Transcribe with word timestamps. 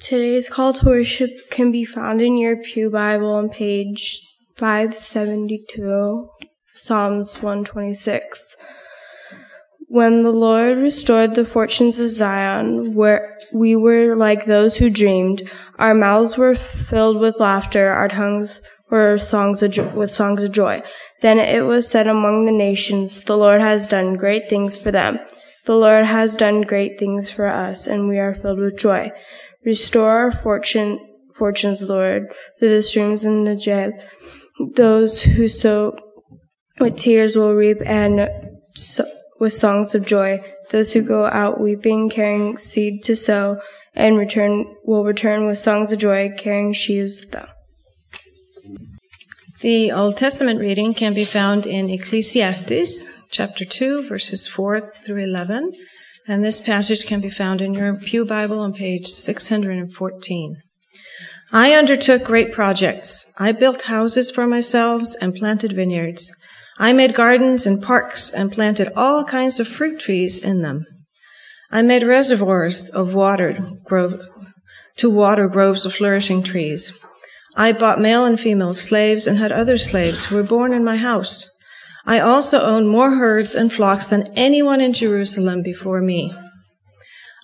Today's 0.00 0.48
call 0.48 0.74
to 0.74 0.86
worship 0.86 1.50
can 1.50 1.72
be 1.72 1.84
found 1.84 2.22
in 2.22 2.36
your 2.38 2.56
Pew 2.56 2.88
Bible 2.88 3.32
on 3.32 3.48
page 3.48 4.22
572, 4.56 6.28
Psalms 6.72 7.42
126. 7.42 8.56
When 9.88 10.22
the 10.22 10.30
Lord 10.30 10.78
restored 10.78 11.34
the 11.34 11.44
fortunes 11.44 11.98
of 11.98 12.10
Zion, 12.10 12.94
where 12.94 13.36
we 13.52 13.74
were 13.74 14.14
like 14.14 14.44
those 14.44 14.76
who 14.76 14.88
dreamed, 14.88 15.42
our 15.80 15.94
mouths 15.94 16.36
were 16.36 16.54
filled 16.54 17.18
with 17.18 17.40
laughter, 17.40 17.90
our 17.90 18.08
tongues 18.08 18.62
were 18.90 19.18
songs 19.18 19.64
jo- 19.68 19.92
with 19.96 20.12
songs 20.12 20.44
of 20.44 20.52
joy. 20.52 20.80
Then 21.22 21.40
it 21.40 21.62
was 21.62 21.90
said 21.90 22.06
among 22.06 22.44
the 22.44 22.52
nations, 22.52 23.22
the 23.22 23.36
Lord 23.36 23.60
has 23.60 23.88
done 23.88 24.14
great 24.14 24.48
things 24.48 24.76
for 24.76 24.92
them. 24.92 25.18
The 25.64 25.74
Lord 25.74 26.06
has 26.06 26.36
done 26.36 26.62
great 26.62 27.00
things 27.00 27.32
for 27.32 27.48
us, 27.48 27.88
and 27.88 28.08
we 28.08 28.18
are 28.18 28.34
filled 28.34 28.60
with 28.60 28.78
joy. 28.78 29.10
Restore 29.68 30.08
our 30.08 30.32
fortune, 30.32 30.98
fortunes, 31.34 31.90
Lord, 31.90 32.32
through 32.58 32.70
the 32.70 32.82
streams 32.82 33.26
in 33.26 33.44
the 33.44 33.50
Negev. 33.50 33.92
Those 34.76 35.20
who 35.20 35.46
sow 35.46 35.94
with 36.80 36.96
tears 36.96 37.36
will 37.36 37.52
reap, 37.52 37.76
and 37.84 38.30
so, 38.74 39.04
with 39.38 39.52
songs 39.52 39.94
of 39.94 40.06
joy. 40.06 40.40
Those 40.70 40.94
who 40.94 41.02
go 41.02 41.26
out 41.26 41.60
weeping, 41.60 42.08
carrying 42.08 42.56
seed 42.56 43.04
to 43.04 43.14
sow, 43.14 43.60
and 43.94 44.16
return 44.16 44.74
will 44.84 45.04
return 45.04 45.46
with 45.46 45.58
songs 45.58 45.92
of 45.92 45.98
joy, 45.98 46.32
carrying 46.34 46.72
sheaves 46.72 47.20
with 47.20 47.32
them. 47.32 47.48
The 49.60 49.92
Old 49.92 50.16
Testament 50.16 50.60
reading 50.60 50.94
can 50.94 51.12
be 51.12 51.26
found 51.26 51.66
in 51.66 51.90
Ecclesiastes 51.90 53.12
chapter 53.30 53.66
2, 53.66 54.08
verses 54.08 54.48
4 54.48 54.94
through 55.04 55.24
11. 55.24 55.72
And 56.30 56.44
this 56.44 56.60
passage 56.60 57.06
can 57.06 57.22
be 57.22 57.30
found 57.30 57.62
in 57.62 57.72
your 57.72 57.96
Pew 57.96 58.26
Bible 58.26 58.60
on 58.60 58.74
page 58.74 59.06
614. 59.06 60.56
I 61.50 61.72
undertook 61.72 62.22
great 62.22 62.52
projects. 62.52 63.32
I 63.38 63.52
built 63.52 63.84
houses 63.84 64.30
for 64.30 64.46
myself 64.46 65.04
and 65.22 65.34
planted 65.34 65.72
vineyards. 65.72 66.30
I 66.78 66.92
made 66.92 67.14
gardens 67.14 67.66
and 67.66 67.82
parks 67.82 68.30
and 68.30 68.52
planted 68.52 68.92
all 68.94 69.24
kinds 69.24 69.58
of 69.58 69.66
fruit 69.66 69.98
trees 69.98 70.44
in 70.44 70.60
them. 70.60 70.84
I 71.70 71.80
made 71.80 72.02
reservoirs 72.02 72.90
of 72.90 73.14
water 73.14 73.58
grove, 73.86 74.20
to 74.96 75.08
water 75.08 75.48
groves 75.48 75.86
of 75.86 75.94
flourishing 75.94 76.42
trees. 76.42 77.02
I 77.56 77.72
bought 77.72 78.02
male 78.02 78.26
and 78.26 78.38
female 78.38 78.74
slaves 78.74 79.26
and 79.26 79.38
had 79.38 79.50
other 79.50 79.78
slaves 79.78 80.26
who 80.26 80.36
were 80.36 80.42
born 80.42 80.74
in 80.74 80.84
my 80.84 80.96
house. 80.96 81.50
I 82.08 82.20
also 82.20 82.62
owned 82.62 82.88
more 82.88 83.16
herds 83.16 83.54
and 83.54 83.70
flocks 83.70 84.06
than 84.06 84.32
anyone 84.34 84.80
in 84.80 84.94
Jerusalem 84.94 85.62
before 85.62 86.00
me. 86.00 86.32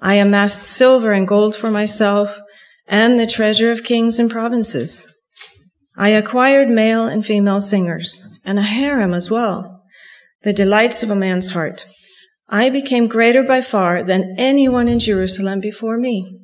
I 0.01 0.15
amassed 0.15 0.63
silver 0.63 1.13
and 1.13 1.29
gold 1.29 1.55
for 1.55 1.71
myself 1.71 2.41
and 2.87 3.21
the 3.21 3.27
treasure 3.27 3.71
of 3.71 3.85
kings 3.85 4.19
and 4.19 4.31
provinces. 4.31 5.15
I 5.99 6.09
acquired 6.09 6.71
male 6.71 7.07
and 7.07 7.27
female 7.27 7.61
singers 7.61 8.27
and 8.43 8.59
a 8.59 8.63
harem 8.63 9.13
as 9.13 9.31
well, 9.31 9.83
the 10.45 10.55
delights 10.55 11.03
of 11.03 11.11
a 11.11 11.15
man's 11.15 11.51
heart. 11.51 11.85
I 12.49 12.71
became 12.71 13.07
greater 13.07 13.43
by 13.43 13.61
far 13.61 14.03
than 14.03 14.35
anyone 14.39 14.89
in 14.89 14.99
Jerusalem 14.99 15.61
before 15.61 15.99
me. 15.99 16.39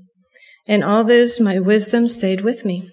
In 0.67 0.83
all 0.83 1.05
this, 1.05 1.41
my 1.41 1.59
wisdom 1.59 2.07
stayed 2.07 2.43
with 2.43 2.67
me. 2.67 2.91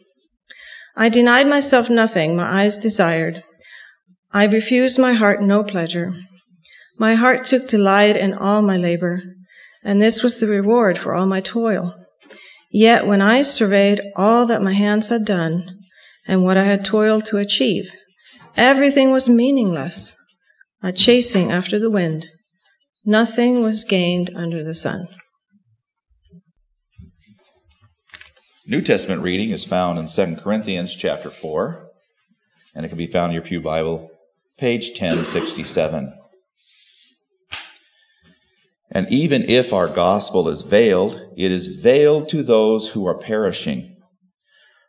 I 0.95 1.09
denied 1.09 1.47
myself 1.47 1.89
nothing 1.89 2.33
my 2.33 2.63
eyes 2.63 2.77
desired. 2.77 3.43
I 4.31 4.45
refused 4.45 4.99
my 4.99 5.13
heart 5.13 5.41
no 5.41 5.63
pleasure. 5.63 6.13
My 6.97 7.15
heart 7.15 7.45
took 7.45 7.67
delight 7.67 8.17
in 8.17 8.33
all 8.33 8.61
my 8.61 8.75
labor, 8.75 9.21
and 9.83 10.01
this 10.01 10.21
was 10.21 10.39
the 10.39 10.47
reward 10.47 10.97
for 10.97 11.15
all 11.15 11.25
my 11.25 11.41
toil. 11.41 11.95
Yet 12.69 13.07
when 13.07 13.21
I 13.21 13.43
surveyed 13.43 14.01
all 14.15 14.45
that 14.47 14.61
my 14.61 14.73
hands 14.73 15.09
had 15.09 15.25
done, 15.25 15.79
and 16.27 16.43
what 16.43 16.57
I 16.57 16.63
had 16.63 16.83
toiled 16.83 17.25
to 17.27 17.37
achieve, 17.37 17.89
everything 18.57 19.11
was 19.11 19.29
meaningless, 19.29 20.21
a 20.83 20.91
chasing 20.91 21.51
after 21.51 21.79
the 21.79 21.89
wind. 21.89 22.27
Nothing 23.05 23.61
was 23.61 23.85
gained 23.85 24.31
under 24.35 24.63
the 24.63 24.75
sun. 24.75 25.07
New 28.65 28.81
Testament 28.81 29.21
reading 29.21 29.51
is 29.51 29.63
found 29.63 29.97
in 29.97 30.07
2 30.07 30.41
Corinthians 30.41 30.93
chapter 30.93 31.29
4, 31.29 31.87
and 32.75 32.85
it 32.85 32.89
can 32.89 32.97
be 32.97 33.07
found 33.07 33.31
in 33.31 33.35
your 33.35 33.43
Pew 33.43 33.61
Bible 33.61 34.11
page 34.57 34.89
1067. 34.89 36.13
And 38.89 39.07
even 39.11 39.43
if 39.49 39.71
our 39.71 39.87
gospel 39.87 40.49
is 40.49 40.61
veiled, 40.61 41.21
it 41.35 41.51
is 41.51 41.67
veiled 41.67 42.29
to 42.29 42.41
those 42.41 42.89
who 42.89 43.05
are 43.05 43.17
perishing. 43.17 43.97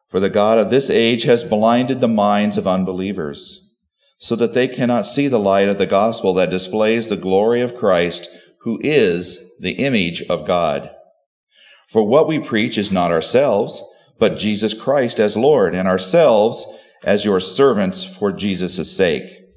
For 0.08 0.20
the 0.20 0.30
God 0.30 0.56
of 0.56 0.70
this 0.70 0.88
age 0.88 1.24
has 1.24 1.44
blinded 1.44 2.00
the 2.00 2.08
minds 2.08 2.56
of 2.56 2.66
unbelievers, 2.66 3.68
so 4.18 4.34
that 4.36 4.54
they 4.54 4.68
cannot 4.68 5.06
see 5.06 5.28
the 5.28 5.38
light 5.38 5.68
of 5.68 5.76
the 5.76 5.86
gospel 5.86 6.32
that 6.34 6.48
displays 6.48 7.08
the 7.08 7.16
glory 7.16 7.60
of 7.60 7.74
Christ, 7.74 8.28
who 8.60 8.80
is 8.82 9.54
the 9.60 9.72
image 9.72 10.22
of 10.22 10.46
God. 10.46 10.90
For 11.88 12.06
what 12.06 12.26
we 12.26 12.38
preach 12.38 12.78
is 12.78 12.90
not 12.90 13.10
ourselves, 13.10 13.82
but 14.18 14.38
Jesus 14.38 14.72
Christ 14.72 15.20
as 15.20 15.36
Lord, 15.36 15.74
and 15.74 15.86
ourselves 15.86 16.66
as 17.04 17.24
your 17.24 17.40
servants 17.40 18.04
for 18.04 18.32
Jesus' 18.32 18.96
sake. 18.96 19.47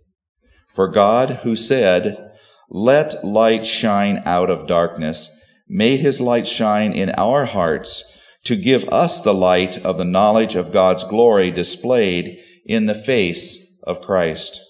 For 0.73 0.87
God, 0.87 1.41
who 1.43 1.55
said, 1.55 2.31
Let 2.69 3.25
light 3.25 3.65
shine 3.65 4.21
out 4.25 4.49
of 4.49 4.67
darkness, 4.67 5.29
made 5.67 5.99
his 5.99 6.21
light 6.21 6.47
shine 6.47 6.93
in 6.93 7.11
our 7.17 7.45
hearts 7.45 8.17
to 8.45 8.55
give 8.55 8.87
us 8.89 9.21
the 9.21 9.33
light 9.33 9.77
of 9.85 9.97
the 9.97 10.05
knowledge 10.05 10.55
of 10.55 10.71
God's 10.71 11.03
glory 11.03 11.51
displayed 11.51 12.39
in 12.65 12.85
the 12.85 12.95
face 12.95 13.77
of 13.83 14.01
Christ. 14.01 14.61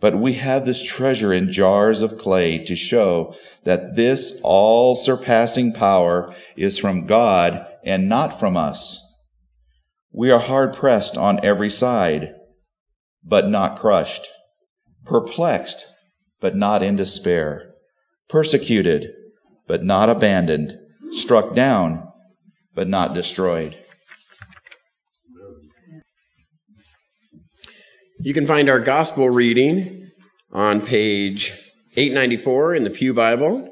But 0.00 0.18
we 0.18 0.34
have 0.34 0.66
this 0.66 0.82
treasure 0.82 1.32
in 1.32 1.52
jars 1.52 2.02
of 2.02 2.18
clay 2.18 2.58
to 2.64 2.76
show 2.76 3.34
that 3.64 3.96
this 3.96 4.38
all 4.42 4.96
surpassing 4.96 5.72
power 5.72 6.34
is 6.56 6.78
from 6.78 7.06
God 7.06 7.66
and 7.84 8.08
not 8.08 8.40
from 8.40 8.56
us. 8.56 9.00
We 10.12 10.30
are 10.30 10.40
hard 10.40 10.74
pressed 10.74 11.16
on 11.16 11.44
every 11.44 11.70
side, 11.70 12.34
but 13.22 13.48
not 13.48 13.78
crushed 13.78 14.28
perplexed, 15.04 15.86
but 16.40 16.56
not 16.56 16.82
in 16.82 16.96
despair, 16.96 17.74
persecuted, 18.28 19.12
but 19.66 19.84
not 19.84 20.08
abandoned, 20.08 20.78
struck 21.10 21.54
down, 21.54 22.08
but 22.74 22.88
not 22.88 23.14
destroyed. 23.14 23.76
You 28.20 28.32
can 28.32 28.46
find 28.46 28.68
our 28.68 28.80
gospel 28.80 29.28
reading 29.28 30.10
on 30.52 30.80
page 30.80 31.52
894 31.96 32.74
in 32.74 32.84
the 32.84 32.90
Pew 32.90 33.12
Bible. 33.12 33.68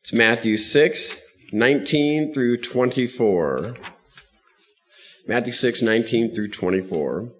It's 0.00 0.12
Matthew 0.12 0.56
6, 0.56 1.16
19 1.52 2.32
through 2.32 2.56
24. 2.58 3.76
Matthew 5.28 5.52
6, 5.52 5.82
19 5.82 6.34
through 6.34 6.48
24. 6.48 7.32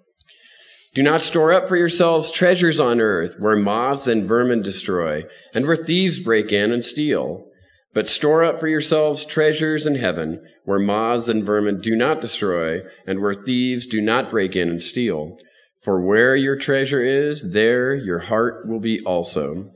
Do 0.94 1.02
not 1.02 1.22
store 1.22 1.54
up 1.54 1.68
for 1.68 1.76
yourselves 1.76 2.30
treasures 2.30 2.78
on 2.78 3.00
earth 3.00 3.36
where 3.38 3.56
moths 3.56 4.06
and 4.06 4.28
vermin 4.28 4.60
destroy 4.60 5.24
and 5.54 5.66
where 5.66 5.76
thieves 5.76 6.18
break 6.18 6.52
in 6.52 6.70
and 6.70 6.84
steal. 6.84 7.46
But 7.94 8.08
store 8.08 8.44
up 8.44 8.58
for 8.58 8.68
yourselves 8.68 9.24
treasures 9.24 9.86
in 9.86 9.94
heaven 9.94 10.46
where 10.64 10.78
moths 10.78 11.28
and 11.28 11.44
vermin 11.44 11.80
do 11.80 11.96
not 11.96 12.20
destroy 12.20 12.82
and 13.06 13.20
where 13.20 13.32
thieves 13.32 13.86
do 13.86 14.02
not 14.02 14.28
break 14.28 14.54
in 14.54 14.68
and 14.68 14.82
steal. 14.82 15.38
For 15.82 15.98
where 15.98 16.36
your 16.36 16.56
treasure 16.56 17.02
is, 17.02 17.52
there 17.54 17.94
your 17.94 18.20
heart 18.20 18.68
will 18.68 18.80
be 18.80 19.00
also. 19.00 19.72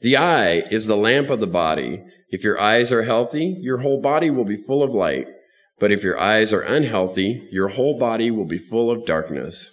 The 0.00 0.16
eye 0.16 0.64
is 0.70 0.88
the 0.88 0.96
lamp 0.96 1.30
of 1.30 1.38
the 1.38 1.46
body. 1.46 2.02
If 2.28 2.42
your 2.42 2.60
eyes 2.60 2.92
are 2.92 3.04
healthy, 3.04 3.56
your 3.60 3.78
whole 3.78 4.00
body 4.00 4.30
will 4.30 4.44
be 4.44 4.56
full 4.56 4.82
of 4.82 4.94
light. 4.94 5.28
But 5.78 5.92
if 5.92 6.02
your 6.02 6.20
eyes 6.20 6.52
are 6.52 6.60
unhealthy, 6.60 7.48
your 7.52 7.68
whole 7.68 7.98
body 7.98 8.32
will 8.32 8.46
be 8.46 8.58
full 8.58 8.90
of 8.90 9.06
darkness. 9.06 9.70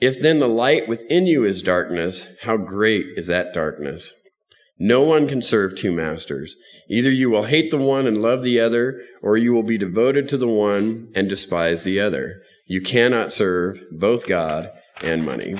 If 0.00 0.20
then 0.20 0.38
the 0.38 0.48
light 0.48 0.88
within 0.88 1.26
you 1.26 1.44
is 1.44 1.62
darkness, 1.62 2.28
how 2.42 2.56
great 2.56 3.06
is 3.16 3.26
that 3.26 3.52
darkness? 3.52 4.14
No 4.78 5.02
one 5.02 5.26
can 5.26 5.42
serve 5.42 5.76
two 5.76 5.92
masters. 5.92 6.54
Either 6.88 7.10
you 7.10 7.28
will 7.28 7.44
hate 7.44 7.70
the 7.70 7.78
one 7.78 8.06
and 8.06 8.16
love 8.16 8.42
the 8.42 8.60
other, 8.60 9.02
or 9.22 9.36
you 9.36 9.52
will 9.52 9.64
be 9.64 9.76
devoted 9.76 10.28
to 10.28 10.36
the 10.36 10.48
one 10.48 11.10
and 11.14 11.28
despise 11.28 11.82
the 11.82 12.00
other. 12.00 12.40
You 12.66 12.80
cannot 12.80 13.32
serve 13.32 13.80
both 13.90 14.28
God 14.28 14.70
and 15.02 15.26
money. 15.26 15.56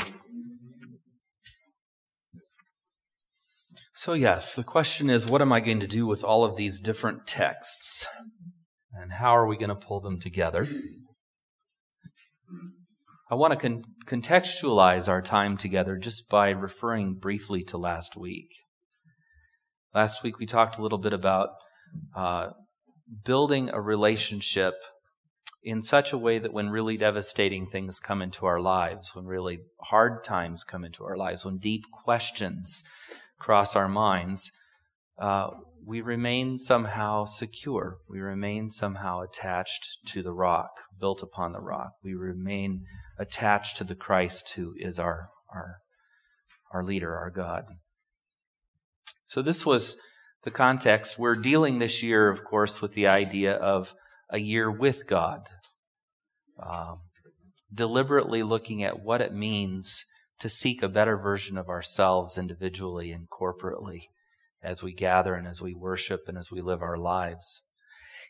So, 3.93 4.13
yes, 4.13 4.55
the 4.55 4.63
question 4.63 5.11
is 5.11 5.27
what 5.27 5.43
am 5.43 5.53
I 5.53 5.59
going 5.59 5.81
to 5.81 5.89
do 5.89 6.07
with 6.07 6.23
all 6.23 6.45
of 6.45 6.57
these 6.57 6.79
different 6.79 7.27
texts? 7.27 8.07
And 8.93 9.13
how 9.15 9.37
are 9.37 9.47
we 9.47 9.57
going 9.57 9.71
to 9.71 9.75
pull 9.75 10.01
them 10.01 10.21
together? 10.21 10.69
I 13.31 13.35
want 13.35 13.53
to 13.53 13.59
con- 13.59 13.83
contextualize 14.09 15.09
our 15.09 15.21
time 15.21 15.57
together 15.57 15.97
just 15.97 16.29
by 16.31 16.51
referring 16.51 17.15
briefly 17.15 17.63
to 17.63 17.77
last 17.77 18.17
week. 18.17 18.49
Last 19.95 20.23
week 20.23 20.39
we 20.39 20.47
talked 20.47 20.79
a 20.79 20.83
little 20.83 20.99
bit 20.99 21.13
about 21.13 21.51
uh, 22.17 22.51
building 23.25 23.71
a 23.71 23.81
relationship 23.81 24.75
in 25.63 25.83
such 25.83 26.13
a 26.13 26.19
way 26.19 26.39
that 26.39 26.53
when 26.53 26.71
really 26.71 26.97
devastating 26.97 27.67
things 27.67 28.01
come 28.01 28.23
into 28.23 28.47
our 28.47 28.61
lives, 28.61 29.15
when 29.15 29.27
really 29.27 29.59
hard 29.83 30.25
times 30.25 30.65
come 30.65 30.85
into 30.85 31.05
our 31.05 31.17
lives, 31.17 31.45
when 31.45 31.59
deep 31.59 31.83
questions 31.93 32.83
cross 33.39 33.77
our 33.77 33.89
minds, 33.89 34.51
uh, 35.19 35.49
we 35.85 36.01
remain 36.01 36.59
somehow 36.59 37.25
secure. 37.25 37.99
We 38.09 38.21
remain 38.21 38.69
somehow 38.69 39.21
attached 39.21 39.99
to 40.07 40.23
the 40.23 40.33
rock, 40.33 40.71
built 40.99 41.23
upon 41.23 41.53
the 41.53 41.61
rock. 41.61 41.93
We 42.05 42.15
remain 42.15 42.85
attached 43.19 43.77
to 43.77 43.85
the 43.85 43.95
Christ 43.95 44.55
who 44.57 44.75
is 44.77 44.99
our, 44.99 45.31
our, 45.53 45.79
our 46.73 46.85
leader, 46.85 47.17
our 47.17 47.31
God. 47.31 47.65
So 49.27 49.43
this 49.43 49.67
was 49.67 50.01
the 50.45 50.51
context. 50.51 51.19
We're 51.19 51.35
dealing 51.35 51.79
this 51.79 52.03
year, 52.03 52.29
of 52.29 52.45
course, 52.45 52.81
with 52.81 52.95
the 52.95 53.07
idea 53.07 53.55
of 53.55 53.95
a 54.31 54.39
year 54.39 54.71
with 54.71 55.07
God. 55.07 55.49
Um, 56.63 57.01
deliberately 57.73 58.43
looking 58.43 58.83
at 58.83 59.01
what 59.01 59.21
it 59.21 59.33
means 59.33 60.05
to 60.41 60.49
seek 60.49 60.83
a 60.83 60.89
better 60.89 61.17
version 61.17 61.59
of 61.59 61.69
ourselves 61.69 62.39
individually 62.39 63.13
and 63.13 63.29
corporately 63.29 64.05
as 64.63 64.83
we 64.83 64.93
gather 64.93 65.35
and 65.35 65.47
as 65.47 65.61
we 65.61 65.75
worship 65.75 66.23
and 66.27 66.39
as 66.39 66.51
we 66.51 66.61
live 66.61 66.83
our 66.83 66.97
lives. 66.97 67.63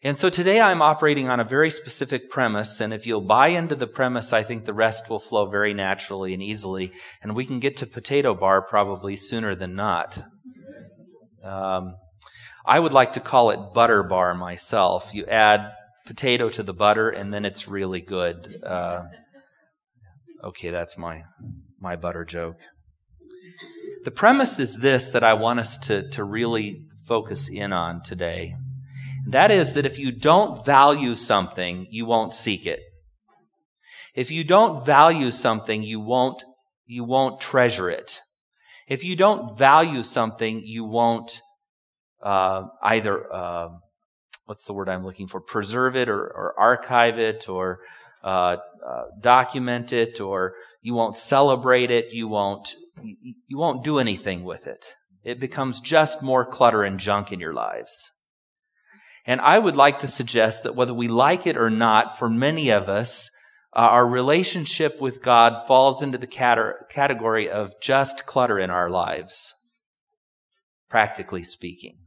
And 0.03 0.17
so 0.17 0.31
today 0.31 0.61
I'm 0.61 0.81
operating 0.81 1.29
on 1.29 1.41
a 1.41 1.45
very 1.45 1.71
specific 1.71 2.31
premise, 2.31 2.81
and 2.81 2.93
if 2.93 3.05
you'll 3.05 3.21
buy 3.21 3.49
into 3.49 3.75
the 3.75 3.87
premise, 3.89 4.33
I 4.33 4.45
think 4.45 4.65
the 4.65 4.73
rest 4.73 5.11
will 5.11 5.19
flow 5.19 5.51
very 5.51 5.75
naturally 5.75 6.33
and 6.33 6.43
easily, 6.43 6.93
and 7.21 7.35
we 7.35 7.45
can 7.45 7.59
get 7.59 7.77
to 7.79 7.87
potato 7.87 8.33
bar 8.33 8.63
probably 8.63 9.17
sooner 9.17 9.57
than 9.57 9.75
not. 9.75 10.23
Um, 11.43 11.97
I 12.65 12.79
would 12.79 12.93
like 12.93 13.15
to 13.15 13.21
call 13.21 13.51
it 13.51 13.75
butter 13.75 14.05
bar 14.05 14.35
myself. 14.35 15.13
You 15.13 15.27
add 15.27 15.73
potato 16.07 16.49
to 16.51 16.63
the 16.63 16.75
butter, 16.75 17.11
and 17.11 17.35
then 17.35 17.45
it's 17.45 17.67
really 17.67 18.01
good. 18.01 18.63
Uh, 18.65 19.03
okay, 20.45 20.71
that's 20.71 20.97
my 20.97 21.23
my 21.81 21.97
butter 21.97 22.25
joke. 22.25 22.59
The 24.05 24.11
premise 24.13 24.61
is 24.61 24.79
this 24.79 25.11
that 25.11 25.25
I 25.25 25.35
want 25.35 25.59
us 25.59 25.77
to, 25.79 26.09
to 26.11 26.23
really 26.23 26.87
focus 27.05 27.51
in 27.51 27.73
on 27.73 28.03
today. 28.03 28.55
That 29.29 29.51
is 29.51 29.75
that 29.75 29.85
if 29.85 29.99
you 29.99 30.11
don't 30.11 30.65
value 30.65 31.15
something, 31.15 31.87
you 31.91 32.07
won't 32.07 32.33
seek 32.33 32.65
it. 32.65 32.81
If 34.15 34.31
you 34.31 34.43
don't 34.43 34.87
value 34.87 35.31
something, 35.31 35.83
you 35.83 36.01
won't, 36.01 36.43
you 36.87 37.05
won't 37.05 37.39
treasure 37.39 37.91
it. 37.91 38.21
If 38.89 39.05
you 39.05 39.17
don't 39.17 39.57
value 39.57 40.03
something, 40.03 40.63
you 40.65 40.85
won't 40.85 41.43
uh, 42.23 42.69
either, 42.83 43.31
uh, 43.31 43.69
what's 44.47 44.65
the 44.65 44.73
word 44.73 44.89
I'm 44.89 45.05
looking 45.05 45.29
for, 45.29 45.43
preserve 45.43 45.95
it 45.95 46.09
or, 46.09 46.21
or 46.21 46.59
archive 46.59 47.19
it 47.19 47.51
or 47.51 47.81
uh, 48.25 48.57
uh 48.85 49.03
document 49.21 49.93
it 49.93 50.21
or 50.21 50.55
you 50.81 50.95
won't 50.95 51.17
celebrate 51.19 51.91
it. 51.91 52.15
You 52.15 52.29
won't, 52.29 52.75
you 53.03 53.59
won't 53.59 53.85
do 53.85 53.99
anything 53.99 54.43
with 54.43 54.67
it. 54.67 54.87
It 55.23 55.39
becomes 55.39 55.81
just 55.81 56.23
more 56.23 56.47
clutter 56.47 56.83
and 56.83 56.99
junk 56.99 57.31
in 57.31 57.41
your 57.41 57.53
lives. 57.53 58.18
And 59.29 59.43
I 59.43 59.59
would 59.59 59.77
like 59.77 59.99
to 59.99 60.07
suggest 60.07 60.63
that 60.63 60.75
whether 60.75 60.95
we 60.95 61.07
like 61.07 61.47
it 61.47 61.59
or 61.59 61.69
not, 61.69 62.19
for 62.19 62.31
many 62.31 62.71
of 62.71 62.89
us, 62.89 63.29
uh, 63.77 63.81
our 63.81 64.09
relationship 64.09 65.03
with 65.03 65.23
God 65.23 65.67
falls 65.67 66.03
into 66.03 66.17
the 66.17 66.27
category 66.27 67.51
of 67.51 67.75
just 67.83 68.25
clutter 68.25 68.59
in 68.59 68.71
our 68.71 68.89
lives, 68.89 69.53
practically 70.89 71.45
speaking. 71.45 71.99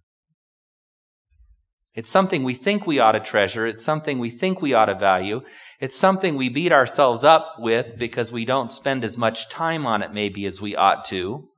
It's 1.93 2.09
something 2.09 2.43
we 2.43 2.55
think 2.55 2.87
we 2.87 2.97
ought 2.97 3.11
to 3.11 3.19
treasure. 3.19 3.67
It's 3.67 3.85
something 3.85 4.17
we 4.17 4.31
think 4.31 4.59
we 4.59 4.73
ought 4.73 4.85
to 4.85 4.95
value. 4.95 5.41
It's 5.79 5.95
something 5.95 6.35
we 6.35 6.49
beat 6.49 6.71
ourselves 6.71 7.23
up 7.23 7.57
with 7.59 7.99
because 7.99 8.31
we 8.31 8.45
don't 8.45 8.71
spend 8.71 9.03
as 9.03 9.15
much 9.15 9.47
time 9.47 9.85
on 9.85 10.01
it 10.01 10.11
maybe 10.11 10.47
as 10.47 10.59
we 10.59 10.75
ought 10.75 11.05
to. 11.05 11.49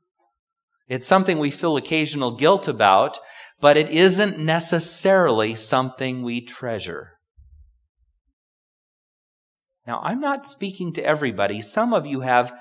It's 0.90 1.08
something 1.08 1.40
we 1.40 1.52
feel 1.52 1.78
occasional 1.78 2.36
guilt 2.36 2.68
about, 2.68 3.18
but 3.60 3.78
it 3.78 3.90
isn't 3.90 4.38
necessarily 4.40 5.56
something 5.56 6.22
we 6.22 6.42
treasure. 6.42 7.12
Now, 9.86 10.00
I'm 10.02 10.20
not 10.20 10.48
speaking 10.48 10.94
to 10.94 11.04
everybody. 11.04 11.62
Some 11.62 11.94
of 11.94 12.06
you 12.06 12.22
have, 12.22 12.54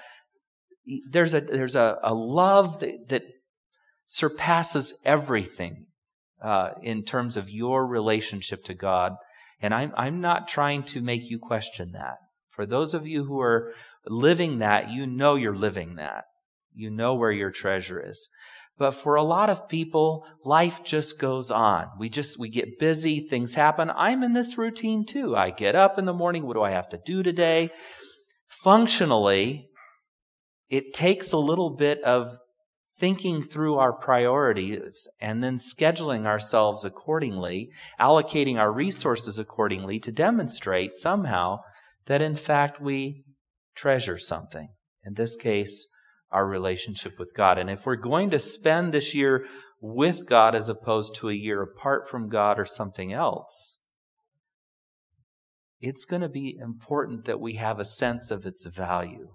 there's 1.08 1.34
a, 1.34 1.40
there's 1.40 1.76
a, 1.76 1.98
a 2.02 2.14
love 2.14 2.80
that, 2.80 3.08
that 3.08 3.22
surpasses 4.06 5.00
everything 5.04 5.86
uh, 6.42 6.70
in 6.82 7.04
terms 7.04 7.36
of 7.36 7.48
your 7.48 7.86
relationship 7.86 8.64
to 8.64 8.74
God. 8.74 9.12
And 9.60 9.72
I'm, 9.72 9.92
I'm 9.96 10.20
not 10.20 10.48
trying 10.48 10.82
to 10.84 11.00
make 11.00 11.30
you 11.30 11.38
question 11.38 11.92
that. 11.92 12.16
For 12.50 12.66
those 12.66 12.92
of 12.92 13.06
you 13.06 13.24
who 13.24 13.40
are 13.40 13.72
living 14.06 14.58
that, 14.58 14.90
you 14.90 15.06
know 15.06 15.36
you're 15.36 15.56
living 15.56 15.94
that. 15.94 16.24
You 16.74 16.90
know 16.90 17.14
where 17.14 17.30
your 17.30 17.50
treasure 17.50 18.02
is. 18.04 18.28
But 18.82 18.94
for 18.94 19.14
a 19.14 19.22
lot 19.22 19.48
of 19.48 19.68
people, 19.68 20.26
life 20.44 20.82
just 20.82 21.20
goes 21.20 21.52
on. 21.52 21.86
We 22.00 22.08
just, 22.08 22.36
we 22.36 22.48
get 22.48 22.80
busy, 22.80 23.20
things 23.20 23.54
happen. 23.54 23.92
I'm 23.94 24.24
in 24.24 24.32
this 24.32 24.58
routine 24.58 25.06
too. 25.06 25.36
I 25.36 25.50
get 25.50 25.76
up 25.76 26.00
in 26.00 26.04
the 26.04 26.12
morning. 26.12 26.44
What 26.44 26.54
do 26.54 26.62
I 26.62 26.72
have 26.72 26.88
to 26.88 26.98
do 27.06 27.22
today? 27.22 27.70
Functionally, 28.48 29.68
it 30.68 30.92
takes 30.92 31.30
a 31.30 31.38
little 31.38 31.76
bit 31.76 32.02
of 32.02 32.36
thinking 32.98 33.44
through 33.44 33.76
our 33.76 33.92
priorities 33.92 35.06
and 35.20 35.44
then 35.44 35.58
scheduling 35.58 36.26
ourselves 36.26 36.84
accordingly, 36.84 37.70
allocating 38.00 38.58
our 38.58 38.72
resources 38.72 39.38
accordingly 39.38 40.00
to 40.00 40.10
demonstrate 40.10 40.96
somehow 40.96 41.58
that 42.06 42.20
in 42.20 42.34
fact 42.34 42.80
we 42.80 43.22
treasure 43.76 44.18
something. 44.18 44.70
In 45.04 45.14
this 45.14 45.36
case, 45.36 45.86
our 46.32 46.46
relationship 46.46 47.18
with 47.18 47.32
God. 47.34 47.58
And 47.58 47.70
if 47.70 47.86
we're 47.86 47.96
going 47.96 48.30
to 48.30 48.38
spend 48.38 48.92
this 48.92 49.14
year 49.14 49.46
with 49.80 50.26
God 50.26 50.54
as 50.54 50.68
opposed 50.68 51.14
to 51.16 51.28
a 51.28 51.34
year 51.34 51.62
apart 51.62 52.08
from 52.08 52.28
God 52.28 52.58
or 52.58 52.64
something 52.64 53.12
else, 53.12 53.84
it's 55.80 56.04
going 56.04 56.22
to 56.22 56.28
be 56.28 56.56
important 56.60 57.24
that 57.24 57.40
we 57.40 57.56
have 57.56 57.78
a 57.78 57.84
sense 57.84 58.30
of 58.30 58.46
its 58.46 58.66
value. 58.66 59.28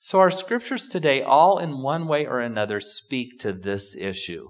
So, 0.00 0.18
our 0.20 0.30
scriptures 0.30 0.86
today, 0.86 1.22
all 1.22 1.58
in 1.58 1.82
one 1.82 2.06
way 2.06 2.26
or 2.26 2.40
another, 2.40 2.78
speak 2.78 3.38
to 3.40 3.54
this 3.54 3.96
issue. 3.96 4.48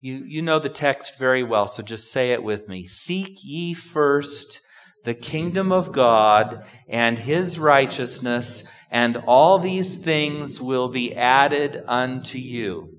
You, 0.00 0.24
you 0.26 0.40
know 0.40 0.58
the 0.58 0.70
text 0.70 1.18
very 1.18 1.42
well, 1.42 1.66
so 1.66 1.82
just 1.82 2.10
say 2.10 2.32
it 2.32 2.42
with 2.42 2.68
me. 2.68 2.86
Seek 2.86 3.38
ye 3.42 3.74
first 3.74 4.60
the 5.06 5.14
kingdom 5.14 5.72
of 5.72 5.92
God 5.92 6.66
and 6.86 7.18
his 7.18 7.58
righteousness, 7.58 8.70
and 8.90 9.16
all 9.26 9.58
these 9.58 9.96
things 9.96 10.60
will 10.60 10.88
be 10.88 11.14
added 11.14 11.82
unto 11.88 12.36
you. 12.36 12.98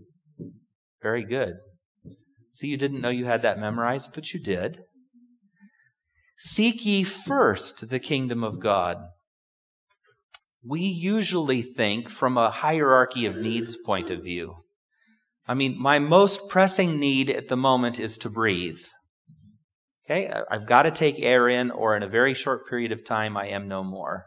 Very 1.04 1.24
good. 1.24 1.54
See, 2.50 2.68
you 2.68 2.78
didn't 2.78 3.02
know 3.02 3.10
you 3.10 3.26
had 3.26 3.44
that 3.44 3.60
memorized, 3.60 4.16
but 4.16 4.34
you 4.34 4.40
did. 4.40 4.80
Seek 6.40 6.84
ye 6.84 7.04
first 7.04 7.90
the 7.90 8.00
kingdom 8.00 8.44
of 8.44 8.60
God 8.60 8.98
we 10.68 10.82
usually 10.82 11.62
think 11.62 12.10
from 12.10 12.38
a 12.38 12.50
hierarchy 12.50 13.26
of 13.26 13.38
needs 13.38 13.78
point 13.78 14.10
of 14.10 14.24
view. 14.24 14.56
I 15.48 15.54
mean, 15.54 15.82
my 15.82 15.98
most 15.98 16.50
pressing 16.50 17.00
need 17.00 17.30
at 17.30 17.48
the 17.48 17.56
moment 17.56 18.00
is 18.00 18.18
to 18.20 18.30
breathe. 18.30 18.82
Okay, 20.10 20.32
I've 20.50 20.66
got 20.66 20.84
to 20.84 20.92
take 20.92 21.20
air 21.20 21.50
in, 21.50 21.70
or 21.70 21.98
in 21.98 22.02
a 22.02 22.08
very 22.08 22.34
short 22.34 22.66
period 22.66 22.94
of 22.94 23.04
time, 23.04 23.36
I 23.36 23.48
am 23.48 23.68
no 23.68 23.84
more. 23.84 24.26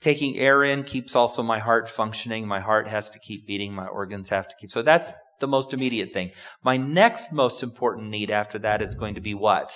Taking 0.00 0.38
air 0.38 0.64
in 0.64 0.82
keeps 0.82 1.14
also 1.14 1.42
my 1.42 1.58
heart 1.58 1.90
functioning. 1.90 2.46
My 2.46 2.60
heart 2.60 2.88
has 2.88 3.10
to 3.10 3.18
keep 3.18 3.46
beating. 3.46 3.74
My 3.74 3.86
organs 3.86 4.30
have 4.30 4.48
to 4.48 4.56
keep. 4.58 4.70
So 4.70 4.80
that's 4.80 5.12
the 5.40 5.46
most 5.46 5.74
immediate 5.74 6.14
thing. 6.14 6.30
My 6.62 6.78
next 6.78 7.32
most 7.32 7.62
important 7.62 8.08
need 8.08 8.30
after 8.30 8.58
that 8.60 8.80
is 8.80 8.94
going 8.94 9.14
to 9.14 9.20
be 9.20 9.34
what? 9.34 9.74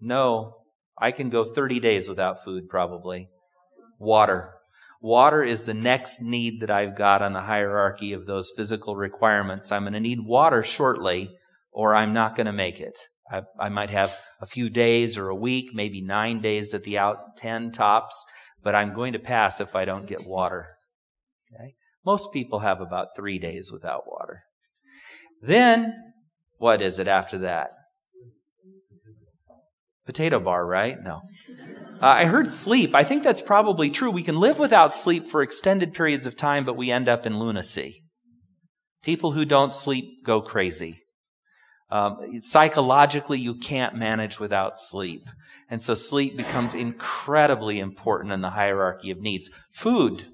No, 0.00 0.58
I 0.96 1.10
can 1.10 1.28
go 1.28 1.44
30 1.44 1.80
days 1.80 2.08
without 2.08 2.44
food 2.44 2.68
probably. 2.68 3.28
Water. 3.98 4.52
Water 5.00 5.42
is 5.42 5.62
the 5.62 5.74
next 5.74 6.22
need 6.22 6.60
that 6.60 6.70
I've 6.70 6.96
got 6.96 7.22
on 7.22 7.32
the 7.32 7.42
hierarchy 7.42 8.12
of 8.12 8.26
those 8.26 8.52
physical 8.56 8.94
requirements. 8.94 9.72
I'm 9.72 9.82
going 9.82 9.94
to 9.94 10.00
need 10.00 10.20
water 10.24 10.62
shortly, 10.62 11.36
or 11.72 11.94
I'm 11.94 12.12
not 12.12 12.36
going 12.36 12.46
to 12.46 12.52
make 12.52 12.80
it. 12.80 12.98
I, 13.30 13.42
I, 13.58 13.68
might 13.68 13.90
have 13.90 14.16
a 14.40 14.46
few 14.46 14.70
days 14.70 15.16
or 15.18 15.28
a 15.28 15.34
week, 15.34 15.70
maybe 15.72 16.00
nine 16.00 16.40
days 16.40 16.74
at 16.74 16.84
the 16.84 16.98
out, 16.98 17.36
ten 17.36 17.72
tops, 17.72 18.26
but 18.62 18.74
I'm 18.74 18.94
going 18.94 19.12
to 19.14 19.18
pass 19.18 19.60
if 19.60 19.74
I 19.74 19.84
don't 19.84 20.06
get 20.06 20.26
water. 20.26 20.76
Okay? 21.52 21.74
Most 22.04 22.32
people 22.32 22.60
have 22.60 22.80
about 22.80 23.16
three 23.16 23.38
days 23.38 23.70
without 23.72 24.04
water. 24.06 24.44
Then, 25.42 25.92
what 26.58 26.80
is 26.80 26.98
it 26.98 27.08
after 27.08 27.38
that? 27.38 27.70
Potato 30.06 30.38
bar, 30.38 30.64
right? 30.64 30.96
No. 31.02 31.22
Uh, 32.00 32.06
I 32.06 32.24
heard 32.26 32.52
sleep. 32.52 32.94
I 32.94 33.02
think 33.02 33.24
that's 33.24 33.42
probably 33.42 33.90
true. 33.90 34.10
We 34.10 34.22
can 34.22 34.38
live 34.38 34.58
without 34.58 34.94
sleep 34.94 35.26
for 35.26 35.42
extended 35.42 35.94
periods 35.94 36.26
of 36.26 36.36
time, 36.36 36.64
but 36.64 36.76
we 36.76 36.92
end 36.92 37.08
up 37.08 37.26
in 37.26 37.40
lunacy. 37.40 38.04
People 39.02 39.32
who 39.32 39.44
don't 39.44 39.72
sleep 39.72 40.24
go 40.24 40.40
crazy. 40.40 41.02
Um, 41.90 42.40
psychologically, 42.42 43.38
you 43.38 43.54
can't 43.54 43.94
manage 43.94 44.40
without 44.40 44.78
sleep. 44.78 45.28
And 45.68 45.82
so 45.82 45.94
sleep 45.94 46.36
becomes 46.36 46.74
incredibly 46.74 47.80
important 47.80 48.32
in 48.32 48.40
the 48.40 48.50
hierarchy 48.50 49.10
of 49.10 49.20
needs. 49.20 49.50
Food. 49.72 50.26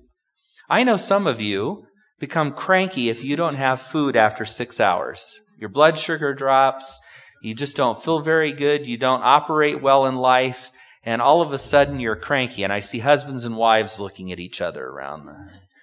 I 0.69 0.85
know 0.85 0.97
some 0.97 1.27
of 1.27 1.41
you 1.41 1.87
become 2.19 2.53
cranky 2.53 3.09
if 3.09 3.25
you 3.25 3.37
don't 3.37 3.57
have 3.57 3.81
food 3.81 4.17
after 4.17 4.45
six 4.45 4.81
hours. 4.81 5.41
Your 5.59 5.69
blood 5.69 5.99
sugar 5.99 6.35
drops. 6.35 7.01
You 7.43 7.55
just 7.55 7.77
don't 7.77 8.03
feel 8.03 8.21
very 8.21 8.53
good. 8.53 8.87
You 8.87 8.97
don't 8.97 9.23
operate 9.23 9.83
well 9.83 10.07
in 10.07 10.17
life. 10.17 10.71
And 11.05 11.21
all 11.21 11.43
of 11.43 11.53
a 11.53 11.59
sudden 11.59 11.99
you're 11.99 12.17
cranky. 12.17 12.63
And 12.63 12.73
I 12.73 12.79
see 12.79 13.01
husbands 13.01 13.45
and 13.45 13.57
wives 13.57 13.99
looking 13.99 14.33
at 14.33 14.41
each 14.41 14.61
other 14.61 14.87
around 14.87 15.27
the 15.27 15.37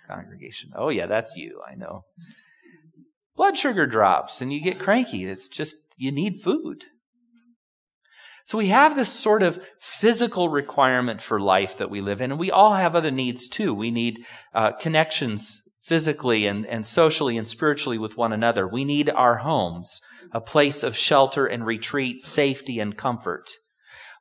congregation. 0.07 0.71
Oh 0.75 0.89
yeah, 0.89 1.05
that's 1.07 1.35
you. 1.35 1.61
I 1.69 1.75
know. 1.75 2.05
Blood 3.39 3.57
sugar 3.57 3.87
drops 3.87 4.41
and 4.41 4.51
you 4.51 4.59
get 4.61 4.79
cranky. 4.79 5.23
It's 5.23 5.47
just, 5.47 5.77
you 5.95 6.11
need 6.11 6.41
food. 6.41 6.83
So 8.43 8.57
we 8.57 8.67
have 8.67 8.97
this 8.97 9.07
sort 9.07 9.43
of 9.43 9.63
physical 9.79 10.49
requirement 10.49 11.21
for 11.21 11.39
life 11.39 11.77
that 11.77 11.89
we 11.89 12.01
live 12.01 12.19
in, 12.19 12.31
and 12.31 12.39
we 12.39 12.51
all 12.51 12.73
have 12.73 12.95
other 12.95 13.11
needs 13.11 13.47
too. 13.47 13.73
We 13.73 13.91
need 13.91 14.25
uh, 14.53 14.73
connections 14.73 15.61
physically 15.81 16.47
and, 16.47 16.65
and 16.65 16.85
socially 16.85 17.37
and 17.37 17.47
spiritually 17.47 17.97
with 17.97 18.17
one 18.17 18.33
another. 18.33 18.67
We 18.67 18.83
need 18.83 19.09
our 19.09 19.37
homes, 19.37 20.01
a 20.33 20.41
place 20.41 20.83
of 20.83 20.97
shelter 20.97 21.45
and 21.45 21.65
retreat, 21.65 22.19
safety 22.19 22.77
and 22.77 22.97
comfort. 22.97 23.49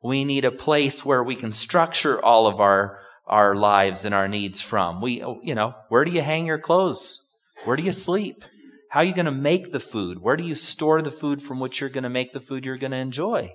We 0.00 0.25
need 0.25 0.44
a 0.44 0.52
place 0.52 1.04
where 1.04 1.25
we 1.25 1.34
can 1.34 1.50
structure 1.50 2.25
all 2.25 2.46
of 2.46 2.60
our, 2.60 3.00
our 3.26 3.56
lives 3.56 4.04
and 4.04 4.14
our 4.14 4.28
needs 4.28 4.60
from. 4.60 5.00
We, 5.00 5.25
you 5.42 5.56
know, 5.56 5.75
where 5.88 6.04
do 6.04 6.12
you 6.12 6.22
hang 6.22 6.46
your 6.46 6.60
clothes? 6.60 7.18
Where 7.64 7.76
do 7.76 7.82
you 7.82 7.92
sleep? 7.92 8.44
How 8.90 9.00
are 9.00 9.04
you 9.04 9.14
going 9.14 9.26
to 9.26 9.33
make 9.33 9.73
the 9.73 9.80
food? 9.80 10.21
Where 10.21 10.37
do 10.37 10.45
you 10.45 10.54
store 10.54 11.02
the 11.02 11.11
food 11.11 11.42
from 11.42 11.61
which 11.61 11.80
you're 11.80 11.90
going 11.90 12.04
to 12.04 12.11
make 12.11 12.33
the 12.33 12.40
food 12.40 12.64
you're 12.64 12.78
going 12.78 12.92
to 12.92 12.97
enjoy? 12.97 13.52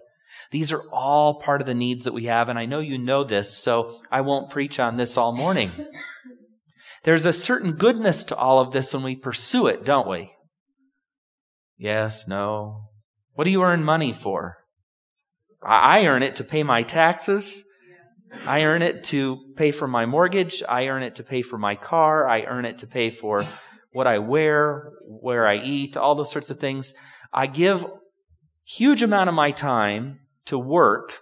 These 0.52 0.72
are 0.72 0.84
all 0.92 1.40
part 1.40 1.62
of 1.62 1.68
the 1.68 1.74
needs 1.74 2.04
that 2.04 2.14
we 2.14 2.26
have, 2.26 2.50
and 2.50 2.60
I 2.60 2.66
know 2.66 2.80
you 2.80 2.98
know 2.98 3.24
this, 3.24 3.56
so 3.58 4.00
I 4.12 4.22
won't 4.22 4.50
preach 4.50 4.80
on 4.80 4.98
this 4.98 5.18
all 5.18 5.32
morning. 5.32 5.72
There's 7.04 7.26
a 7.26 7.34
certain 7.34 7.74
goodness 7.74 8.24
to 8.26 8.36
all 8.36 8.60
of 8.60 8.72
this 8.72 8.94
when 8.94 9.04
we 9.04 9.16
pursue 9.16 9.68
it, 9.68 9.84
don't 9.84 10.08
we? 10.08 10.32
Yes, 11.78 12.28
no. 12.28 12.90
What 13.34 13.44
do 13.44 13.50
you 13.50 13.64
earn 13.64 13.84
money 13.84 14.14
for? 14.14 14.58
I 15.62 16.06
earn 16.06 16.24
it 16.24 16.36
to 16.38 16.44
pay 16.44 16.64
my 16.64 16.84
taxes. 16.84 17.68
I 18.46 18.64
earn 18.64 18.82
it 18.82 19.04
to 19.06 19.54
pay 19.56 19.72
for 19.72 19.88
my 19.88 20.06
mortgage. 20.06 20.64
I 20.68 20.88
earn 20.88 21.04
it 21.04 21.16
to 21.16 21.24
pay 21.24 21.42
for 21.42 21.58
my 21.58 21.76
car. 21.76 22.28
I 22.28 22.44
earn 22.44 22.66
it 22.66 22.80
to 22.80 22.88
pay 22.88 23.10
for 23.10 23.44
what 23.94 24.08
I 24.08 24.20
wear, 24.20 24.92
where 25.08 25.48
I 25.48 25.58
eat, 25.58 25.96
all 25.96 26.16
those 26.16 26.32
sorts 26.32 26.50
of 26.50 26.60
things. 26.60 26.94
I 27.32 27.48
give 27.48 27.86
huge 28.66 29.02
amount 29.02 29.30
of 29.30 29.36
my 29.36 29.52
time 29.52 30.20
to 30.46 30.58
work 30.58 31.20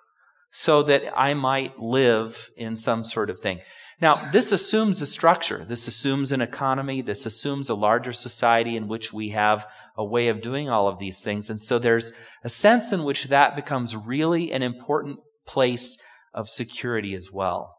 so 0.51 0.83
that 0.83 1.03
I 1.15 1.33
might 1.33 1.79
live 1.79 2.49
in 2.57 2.75
some 2.75 3.03
sort 3.03 3.29
of 3.29 3.39
thing. 3.39 3.59
Now, 4.01 4.15
this 4.31 4.51
assumes 4.51 4.99
a 5.01 5.05
structure. 5.05 5.63
This 5.63 5.87
assumes 5.87 6.31
an 6.31 6.41
economy. 6.41 7.01
This 7.01 7.25
assumes 7.25 7.69
a 7.69 7.75
larger 7.75 8.13
society 8.13 8.75
in 8.75 8.87
which 8.87 9.13
we 9.13 9.29
have 9.29 9.67
a 9.95 10.03
way 10.03 10.27
of 10.27 10.41
doing 10.41 10.69
all 10.69 10.87
of 10.87 10.97
these 10.97 11.21
things. 11.21 11.49
And 11.49 11.61
so 11.61 11.77
there's 11.77 12.11
a 12.43 12.49
sense 12.49 12.91
in 12.91 13.03
which 13.03 13.25
that 13.25 13.55
becomes 13.55 13.95
really 13.95 14.51
an 14.51 14.63
important 14.63 15.19
place 15.45 16.01
of 16.33 16.49
security 16.49 17.13
as 17.13 17.29
well. 17.31 17.75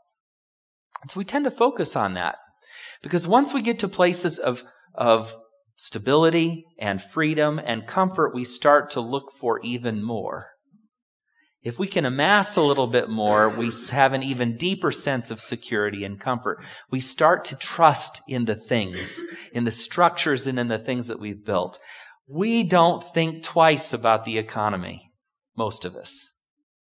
And 1.03 1.11
so 1.11 1.19
we 1.19 1.25
tend 1.25 1.45
to 1.45 1.51
focus 1.51 1.97
on 1.97 2.15
that 2.15 2.37
because 3.03 3.27
once 3.27 3.53
we 3.53 3.61
get 3.61 3.81
to 3.81 3.89
places 3.89 4.39
of, 4.39 4.63
of 4.95 5.35
stability 5.77 6.65
and 6.79 7.03
freedom 7.03 7.61
and 7.65 7.87
comfort, 7.87 8.35
we 8.35 8.45
start 8.45 8.91
to 8.91 9.01
look 9.01 9.33
for 9.33 9.61
even 9.63 10.03
more. 10.03 10.49
If 11.63 11.79
we 11.79 11.87
can 11.87 12.05
amass 12.05 12.57
a 12.57 12.63
little 12.63 12.89
bit 12.89 13.09
more, 13.09 13.49
we 13.49 13.71
have 13.93 14.13
an 14.13 14.23
even 14.23 14.57
deeper 14.57 14.91
sense 14.91 15.31
of 15.31 15.41
security 15.41 16.05
and 16.05 16.19
comfort. 16.19 16.63
We 16.91 16.99
start 16.99 17.45
to 17.47 17.57
trust 17.57 18.21
in 18.27 18.47
the 18.47 18.57
things, 18.57 19.23
in 19.53 19.63
the 19.65 19.71
structures 19.71 20.49
and 20.49 20.59
in 20.59 20.67
the 20.67 20.79
things 20.79 21.07
that 21.07 21.21
we've 21.21 21.45
built. 21.45 21.79
We 22.29 22.65
don't 22.65 23.05
think 23.05 23.45
twice 23.45 23.93
about 23.93 24.25
the 24.25 24.39
economy, 24.39 25.13
most 25.57 25.85
of 25.85 25.95
us. 25.95 26.37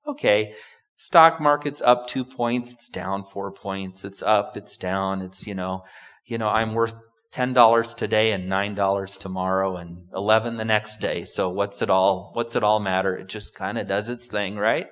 Okay, 0.06 0.54
stock 0.97 1.38
market's 1.38 1.82
up 1.82 2.09
two 2.09 2.25
points, 2.25 2.73
it's 2.73 2.88
down 2.88 3.25
four 3.25 3.52
points, 3.52 4.06
it's 4.06 4.23
up, 4.23 4.56
it's 4.56 4.78
down, 4.78 5.21
it's, 5.21 5.47
you 5.47 5.54
know, 5.54 5.85
you 6.25 6.38
know, 6.38 6.49
I'm 6.49 6.73
worth 6.73 6.94
$10 7.34 7.96
today 7.96 8.32
and 8.32 8.50
$9 8.50 9.18
tomorrow 9.18 9.76
and 9.76 10.06
11 10.14 10.58
the 10.58 10.64
next 10.64 10.98
day. 10.98 11.24
So 11.24 11.48
what's 11.48 11.80
it 11.80 11.88
all, 11.88 12.30
what's 12.34 12.54
it 12.54 12.62
all 12.62 12.78
matter? 12.78 13.16
It 13.16 13.28
just 13.28 13.54
kind 13.56 13.78
of 13.78 13.88
does 13.88 14.08
its 14.08 14.28
thing, 14.28 14.56
right? 14.56 14.86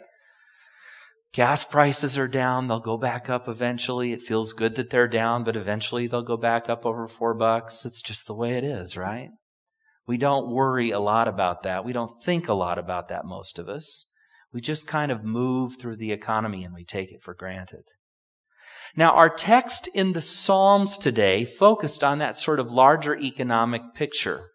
Gas 1.32 1.64
prices 1.64 2.18
are 2.18 2.26
down. 2.26 2.66
They'll 2.66 2.80
go 2.80 2.96
back 2.96 3.30
up 3.30 3.46
eventually. 3.46 4.12
It 4.12 4.22
feels 4.22 4.52
good 4.52 4.74
that 4.76 4.90
they're 4.90 5.06
down, 5.06 5.44
but 5.44 5.54
eventually 5.54 6.06
they'll 6.06 6.22
go 6.22 6.36
back 6.36 6.68
up 6.68 6.84
over 6.84 7.06
four 7.06 7.34
bucks. 7.34 7.84
It's 7.84 8.02
just 8.02 8.26
the 8.26 8.34
way 8.34 8.56
it 8.56 8.64
is, 8.64 8.96
right? 8.96 9.28
We 10.08 10.16
don't 10.16 10.52
worry 10.52 10.90
a 10.90 10.98
lot 10.98 11.28
about 11.28 11.62
that. 11.62 11.84
We 11.84 11.92
don't 11.92 12.20
think 12.24 12.48
a 12.48 12.54
lot 12.54 12.78
about 12.78 13.08
that, 13.08 13.24
most 13.24 13.60
of 13.60 13.68
us. 13.68 14.12
We 14.52 14.60
just 14.60 14.88
kind 14.88 15.12
of 15.12 15.22
move 15.22 15.74
through 15.78 15.98
the 15.98 16.10
economy 16.10 16.64
and 16.64 16.74
we 16.74 16.84
take 16.84 17.12
it 17.12 17.22
for 17.22 17.34
granted. 17.34 17.84
Now, 18.96 19.12
our 19.12 19.28
text 19.28 19.88
in 19.94 20.12
the 20.12 20.22
Psalms 20.22 20.98
today 20.98 21.44
focused 21.44 22.02
on 22.02 22.18
that 22.18 22.38
sort 22.38 22.60
of 22.60 22.72
larger 22.72 23.16
economic 23.16 23.94
picture. 23.94 24.50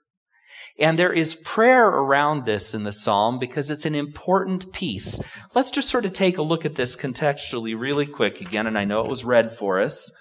And 0.77 0.99
there 0.99 1.13
is 1.13 1.35
prayer 1.35 1.87
around 1.87 2.45
this 2.45 2.73
in 2.73 2.83
the 2.83 2.91
psalm 2.91 3.39
because 3.39 3.69
it's 3.69 3.85
an 3.85 3.95
important 3.95 4.73
piece. 4.73 5.23
Let's 5.53 5.71
just 5.71 5.89
sort 5.89 6.05
of 6.05 6.11
take 6.11 6.37
a 6.37 6.41
look 6.41 6.65
at 6.65 6.75
this 6.75 6.97
contextually 6.97 7.79
really 7.79 8.05
quick 8.05 8.41
again, 8.41 8.67
and 8.67 8.77
I 8.77 8.83
know 8.83 9.01
it 9.01 9.09
was 9.09 9.23
read 9.23 9.53
for 9.53 9.79
us. 9.79 10.11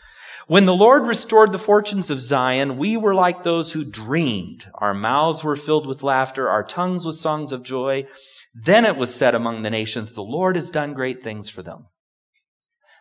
When 0.46 0.66
the 0.66 0.74
Lord 0.74 1.06
restored 1.06 1.50
the 1.50 1.58
fortunes 1.58 2.10
of 2.10 2.20
Zion, 2.20 2.76
we 2.76 2.96
were 2.96 3.14
like 3.14 3.42
those 3.42 3.72
who 3.72 3.84
dreamed. 3.84 4.66
Our 4.74 4.94
mouths 4.94 5.42
were 5.42 5.56
filled 5.56 5.86
with 5.88 6.04
laughter, 6.04 6.48
our 6.48 6.62
tongues 6.62 7.04
with 7.04 7.16
songs 7.16 7.50
of 7.50 7.64
joy. 7.64 8.06
Then 8.54 8.84
it 8.84 8.96
was 8.96 9.12
said 9.12 9.34
among 9.34 9.62
the 9.62 9.70
nations, 9.70 10.12
the 10.12 10.22
Lord 10.22 10.54
has 10.54 10.70
done 10.70 10.92
great 10.92 11.24
things 11.24 11.48
for 11.48 11.62
them. 11.62 11.86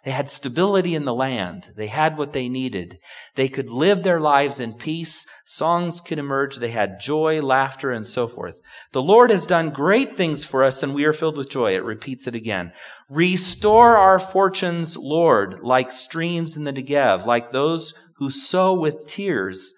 They 0.03 0.11
had 0.11 0.29
stability 0.29 0.95
in 0.95 1.05
the 1.05 1.13
land. 1.13 1.71
They 1.77 1.87
had 1.87 2.17
what 2.17 2.33
they 2.33 2.49
needed. 2.49 2.99
They 3.35 3.47
could 3.47 3.69
live 3.69 4.03
their 4.03 4.19
lives 4.19 4.59
in 4.59 4.73
peace. 4.73 5.25
Songs 5.45 6.01
could 6.01 6.19
emerge. 6.19 6.57
They 6.57 6.71
had 6.71 6.99
joy, 6.99 7.41
laughter, 7.41 7.89
and 7.89 8.05
so 8.05 8.27
forth. 8.27 8.59
The 8.91 9.01
Lord 9.01 9.29
has 9.29 9.45
done 9.45 9.69
great 9.69 10.17
things 10.17 10.45
for 10.45 10.61
us 10.61 10.83
and 10.83 10.93
we 10.93 11.05
are 11.05 11.13
filled 11.13 11.37
with 11.37 11.49
joy. 11.49 11.73
It 11.73 11.85
repeats 11.85 12.27
it 12.27 12.35
again. 12.35 12.73
Restore 13.09 13.95
our 13.95 14.19
fortunes, 14.19 14.97
Lord, 14.97 15.61
like 15.61 15.91
streams 15.91 16.57
in 16.57 16.65
the 16.65 16.73
Negev, 16.73 17.25
like 17.25 17.53
those 17.53 17.93
who 18.17 18.29
sow 18.29 18.73
with 18.73 19.07
tears. 19.07 19.73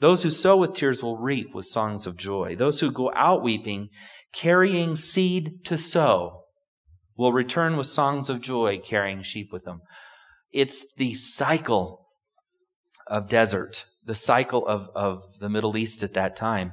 Those 0.00 0.24
who 0.24 0.30
sow 0.30 0.56
with 0.56 0.74
tears 0.74 1.04
will 1.04 1.18
reap 1.18 1.54
with 1.54 1.66
songs 1.66 2.08
of 2.08 2.16
joy. 2.16 2.56
Those 2.56 2.80
who 2.80 2.90
go 2.90 3.12
out 3.14 3.44
weeping, 3.44 3.90
carrying 4.32 4.96
seed 4.96 5.64
to 5.66 5.78
sow 5.78 6.41
will 7.16 7.32
return 7.32 7.76
with 7.76 7.86
songs 7.86 8.28
of 8.28 8.40
joy, 8.40 8.78
carrying 8.78 9.22
sheep 9.22 9.52
with 9.52 9.64
them. 9.64 9.80
It's 10.52 10.84
the 10.94 11.14
cycle 11.14 12.06
of 13.06 13.28
desert, 13.28 13.86
the 14.04 14.14
cycle 14.14 14.66
of, 14.66 14.88
of 14.94 15.38
the 15.40 15.48
Middle 15.48 15.76
East 15.76 16.02
at 16.02 16.14
that 16.14 16.36
time. 16.36 16.72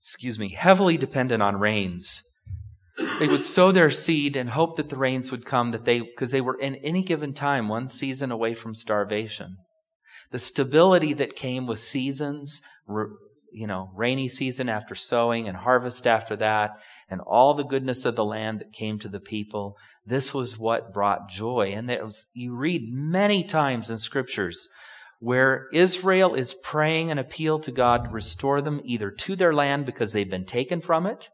Excuse 0.00 0.38
me, 0.38 0.50
heavily 0.50 0.96
dependent 0.96 1.42
on 1.42 1.60
rains. 1.60 2.22
They 3.18 3.28
would 3.28 3.44
sow 3.44 3.70
their 3.70 3.90
seed 3.90 4.34
and 4.34 4.50
hope 4.50 4.76
that 4.76 4.88
the 4.88 4.96
rains 4.96 5.30
would 5.30 5.44
come, 5.44 5.70
that 5.70 5.84
they, 5.84 6.00
because 6.00 6.30
they 6.30 6.40
were 6.40 6.58
in 6.58 6.76
any 6.76 7.02
given 7.02 7.32
time 7.32 7.68
one 7.68 7.88
season 7.88 8.32
away 8.32 8.54
from 8.54 8.74
starvation. 8.74 9.56
The 10.30 10.38
stability 10.38 11.12
that 11.14 11.36
came 11.36 11.66
with 11.66 11.78
seasons, 11.78 12.60
you 13.52 13.66
know, 13.66 13.90
rainy 13.94 14.28
season 14.28 14.68
after 14.68 14.94
sowing 14.94 15.48
and 15.48 15.56
harvest 15.58 16.06
after 16.06 16.36
that, 16.36 16.80
and 17.08 17.20
all 17.20 17.54
the 17.54 17.64
goodness 17.64 18.04
of 18.04 18.16
the 18.16 18.24
land 18.24 18.60
that 18.60 18.72
came 18.72 18.98
to 18.98 19.08
the 19.08 19.20
people. 19.20 19.76
This 20.04 20.34
was 20.34 20.58
what 20.58 20.92
brought 20.92 21.28
joy. 21.28 21.72
And 21.74 21.88
there 21.88 22.04
was, 22.04 22.30
you 22.34 22.54
read 22.54 22.92
many 22.92 23.44
times 23.44 23.90
in 23.90 23.98
scriptures 23.98 24.68
where 25.20 25.66
Israel 25.72 26.34
is 26.34 26.54
praying 26.54 27.10
an 27.10 27.18
appeal 27.18 27.58
to 27.58 27.72
God 27.72 28.04
to 28.04 28.10
restore 28.10 28.60
them 28.60 28.80
either 28.84 29.10
to 29.10 29.34
their 29.34 29.52
land 29.52 29.84
because 29.84 30.12
they've 30.12 30.30
been 30.30 30.44
taken 30.44 30.80
from 30.80 31.06
it, 31.06 31.28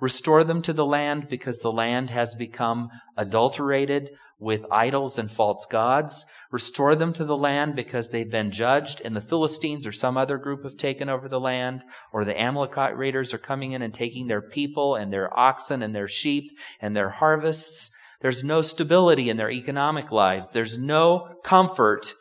restore 0.00 0.44
them 0.44 0.60
to 0.62 0.72
the 0.72 0.86
land 0.86 1.28
because 1.28 1.58
the 1.60 1.72
land 1.72 2.10
has 2.10 2.34
become 2.34 2.88
adulterated 3.16 4.10
with 4.38 4.66
idols 4.70 5.18
and 5.18 5.30
false 5.30 5.66
gods, 5.66 6.26
restore 6.50 6.96
them 6.96 7.12
to 7.12 7.24
the 7.24 7.36
land 7.36 7.76
because 7.76 8.08
they've 8.08 8.30
been 8.30 8.50
judged 8.50 9.02
and 9.04 9.14
the 9.14 9.20
Philistines 9.20 9.86
or 9.86 9.92
some 9.92 10.16
other 10.16 10.38
group 10.38 10.62
have 10.62 10.76
taken 10.76 11.08
over 11.08 11.28
the 11.28 11.40
land, 11.40 11.84
or 12.12 12.24
the 12.24 12.40
Amalekite 12.40 12.96
raiders 12.96 13.34
are 13.34 13.38
coming 13.38 13.72
in 13.72 13.82
and 13.82 13.92
taking 13.92 14.26
their 14.26 14.40
people 14.40 14.94
and 14.94 15.12
their 15.12 15.36
oxen 15.38 15.82
and 15.82 15.94
their 15.94 16.08
sheep 16.08 16.50
and 16.80 16.96
their 16.96 17.10
harvests. 17.10 17.90
There's 18.20 18.42
no 18.42 18.62
stability 18.62 19.28
in 19.28 19.36
their 19.36 19.50
economic 19.50 20.10
lives. 20.10 20.52
There's 20.52 20.78
no 20.78 21.34
comfort. 21.44 22.14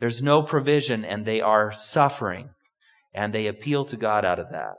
There's 0.00 0.22
no 0.22 0.42
provision 0.42 1.04
and 1.04 1.24
they 1.24 1.40
are 1.40 1.70
suffering. 1.70 2.50
and 3.16 3.32
they 3.32 3.46
appeal 3.46 3.84
to 3.86 3.96
God 3.96 4.24
out 4.24 4.38
of 4.38 4.50
that. 4.50 4.76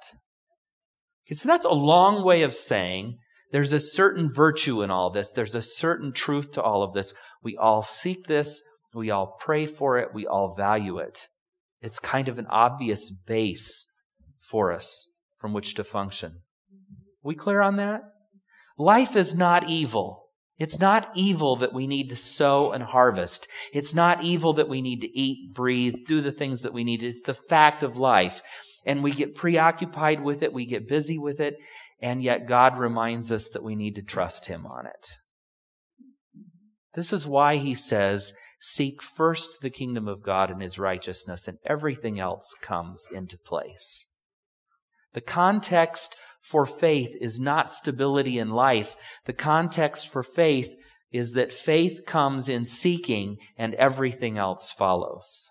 Okay, 1.26 1.34
so 1.34 1.50
that's 1.50 1.66
a 1.66 1.70
long 1.70 2.24
way 2.24 2.44
of 2.44 2.54
saying 2.54 3.18
there's 3.52 3.74
a 3.74 3.80
certain 3.80 4.30
virtue 4.30 4.84
in 4.84 4.92
all 4.92 5.10
this. 5.10 5.32
There's 5.32 5.56
a 5.56 5.62
certain 5.62 6.14
truth 6.14 6.52
to 6.54 6.62
all 6.62 6.84
of 6.84 6.94
this. 6.94 7.14
We 7.44 7.58
all 7.58 7.82
seek 7.82 8.28
this. 8.28 8.62
We 8.98 9.12
all 9.12 9.38
pray 9.40 9.68
for 9.68 9.98
it. 10.00 10.14
We 10.14 10.26
all 10.26 10.56
value 10.56 10.98
it. 10.98 11.28
It's 11.82 12.00
kind 12.00 12.28
of 12.28 12.40
an 12.40 12.48
obvious 12.48 13.12
base 13.12 13.96
for 14.40 14.74
us 14.74 15.16
from 15.38 15.54
which 15.54 15.76
to 15.76 15.84
function. 15.84 16.42
We 17.22 17.36
clear 17.36 17.62
on 17.62 17.76
that? 17.78 18.02
Life 18.78 19.16
is 19.16 19.38
not 19.38 19.70
evil. 19.70 20.24
It's 20.58 20.80
not 20.80 21.12
evil 21.14 21.56
that 21.58 21.74
we 21.74 21.86
need 21.86 22.10
to 22.10 22.16
sow 22.16 22.72
and 22.72 22.84
harvest. 22.84 23.48
It's 23.72 23.94
not 23.94 24.24
evil 24.24 24.54
that 24.54 24.68
we 24.68 24.82
need 24.82 25.02
to 25.02 25.20
eat, 25.20 25.54
breathe, 25.54 25.94
do 26.08 26.20
the 26.20 26.32
things 26.32 26.64
that 26.64 26.74
we 26.74 26.84
need. 26.84 27.04
It's 27.04 27.22
the 27.22 27.36
fact 27.36 27.84
of 27.84 27.98
life. 27.98 28.42
And 28.84 29.04
we 29.04 29.12
get 29.12 29.36
preoccupied 29.36 30.24
with 30.24 30.42
it. 30.42 30.54
We 30.54 30.66
get 30.66 30.88
busy 30.88 31.20
with 31.20 31.40
it. 31.40 31.58
And 32.02 32.24
yet 32.24 32.48
God 32.48 32.80
reminds 32.80 33.32
us 33.32 33.50
that 33.50 33.64
we 33.64 33.76
need 33.76 33.96
to 33.96 34.02
trust 34.02 34.48
Him 34.48 34.66
on 34.66 34.88
it. 34.88 35.12
This 36.96 37.14
is 37.14 37.28
why 37.28 37.58
He 37.58 37.76
says, 37.76 38.36
seek 38.60 39.02
first 39.02 39.62
the 39.62 39.70
kingdom 39.70 40.08
of 40.08 40.24
God 40.24 40.50
and 40.50 40.62
His 40.62 40.80
righteousness 40.80 41.48
and 41.48 41.58
everything 41.66 42.20
else 42.20 42.54
comes 42.62 43.08
into 43.14 43.38
place. 43.38 44.18
The 45.14 45.22
context 45.22 46.16
for 46.42 46.66
faith 46.66 47.16
is 47.20 47.40
not 47.40 47.72
stability 47.72 48.40
in 48.40 48.50
life. 48.50 48.96
The 49.26 49.34
context 49.34 50.12
for 50.12 50.24
faith 50.24 50.76
is 51.12 51.34
that 51.34 51.52
faith 51.52 52.06
comes 52.06 52.50
in 52.50 52.66
seeking 52.66 53.38
and 53.58 53.74
everything 53.76 54.38
else 54.38 54.72
follows. 54.72 55.50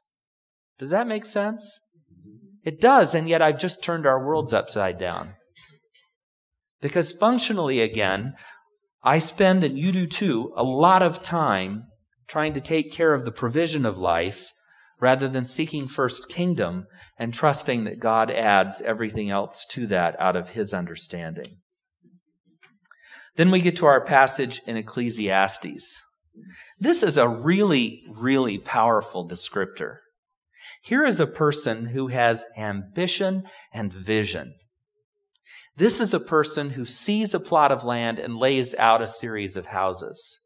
Does 0.78 0.90
that 0.90 1.06
make 1.06 1.24
sense? 1.24 1.80
Mm-hmm. 2.12 2.46
It 2.64 2.80
does, 2.80 3.14
and 3.14 3.28
yet 3.28 3.42
I've 3.42 3.58
just 3.58 3.82
turned 3.82 4.06
our 4.06 4.24
worlds 4.24 4.52
upside 4.52 4.98
down. 4.98 5.34
Because 6.80 7.12
functionally, 7.12 7.80
again, 7.80 8.34
I 9.02 9.18
spend, 9.18 9.64
and 9.64 9.78
you 9.78 9.92
do 9.92 10.06
too, 10.06 10.52
a 10.56 10.62
lot 10.62 11.02
of 11.02 11.22
time 11.22 11.84
trying 12.28 12.52
to 12.52 12.60
take 12.60 12.92
care 12.92 13.14
of 13.14 13.24
the 13.24 13.32
provision 13.32 13.86
of 13.86 13.98
life 13.98 14.52
rather 15.00 15.28
than 15.28 15.44
seeking 15.44 15.86
first 15.86 16.28
kingdom 16.28 16.86
and 17.18 17.32
trusting 17.32 17.84
that 17.84 18.00
God 18.00 18.30
adds 18.30 18.80
everything 18.82 19.30
else 19.30 19.66
to 19.70 19.86
that 19.88 20.18
out 20.20 20.36
of 20.36 20.50
his 20.50 20.72
understanding. 20.72 21.58
Then 23.36 23.50
we 23.50 23.60
get 23.60 23.76
to 23.76 23.86
our 23.86 24.02
passage 24.02 24.62
in 24.66 24.76
Ecclesiastes. 24.76 26.02
This 26.78 27.02
is 27.02 27.18
a 27.18 27.28
really, 27.28 28.02
really 28.08 28.58
powerful 28.58 29.28
descriptor. 29.28 29.98
Here 30.82 31.04
is 31.04 31.20
a 31.20 31.26
person 31.26 31.86
who 31.86 32.08
has 32.08 32.44
ambition 32.56 33.44
and 33.72 33.92
vision. 33.92 34.54
This 35.76 36.00
is 36.00 36.14
a 36.14 36.20
person 36.20 36.70
who 36.70 36.86
sees 36.86 37.34
a 37.34 37.40
plot 37.40 37.70
of 37.70 37.84
land 37.84 38.18
and 38.18 38.36
lays 38.36 38.74
out 38.76 39.02
a 39.02 39.08
series 39.08 39.56
of 39.56 39.66
houses. 39.66 40.45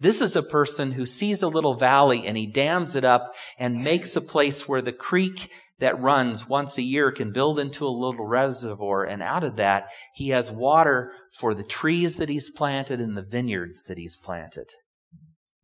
This 0.00 0.20
is 0.20 0.36
a 0.36 0.42
person 0.42 0.92
who 0.92 1.06
sees 1.06 1.42
a 1.42 1.48
little 1.48 1.74
valley 1.74 2.26
and 2.26 2.36
he 2.36 2.46
dams 2.46 2.94
it 2.94 3.04
up 3.04 3.34
and 3.58 3.82
makes 3.82 4.14
a 4.14 4.20
place 4.20 4.68
where 4.68 4.82
the 4.82 4.92
creek 4.92 5.50
that 5.80 6.00
runs 6.00 6.48
once 6.48 6.78
a 6.78 6.82
year 6.82 7.10
can 7.10 7.32
build 7.32 7.58
into 7.58 7.86
a 7.86 7.88
little 7.88 8.26
reservoir. 8.26 9.04
And 9.04 9.22
out 9.22 9.44
of 9.44 9.56
that, 9.56 9.88
he 10.14 10.28
has 10.30 10.52
water 10.52 11.12
for 11.36 11.54
the 11.54 11.64
trees 11.64 12.16
that 12.16 12.28
he's 12.28 12.50
planted 12.50 13.00
and 13.00 13.16
the 13.16 13.22
vineyards 13.22 13.84
that 13.84 13.98
he's 13.98 14.16
planted. 14.16 14.70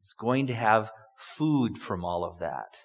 He's 0.00 0.14
going 0.14 0.46
to 0.48 0.54
have 0.54 0.90
food 1.18 1.78
from 1.78 2.04
all 2.04 2.24
of 2.24 2.38
that. 2.38 2.76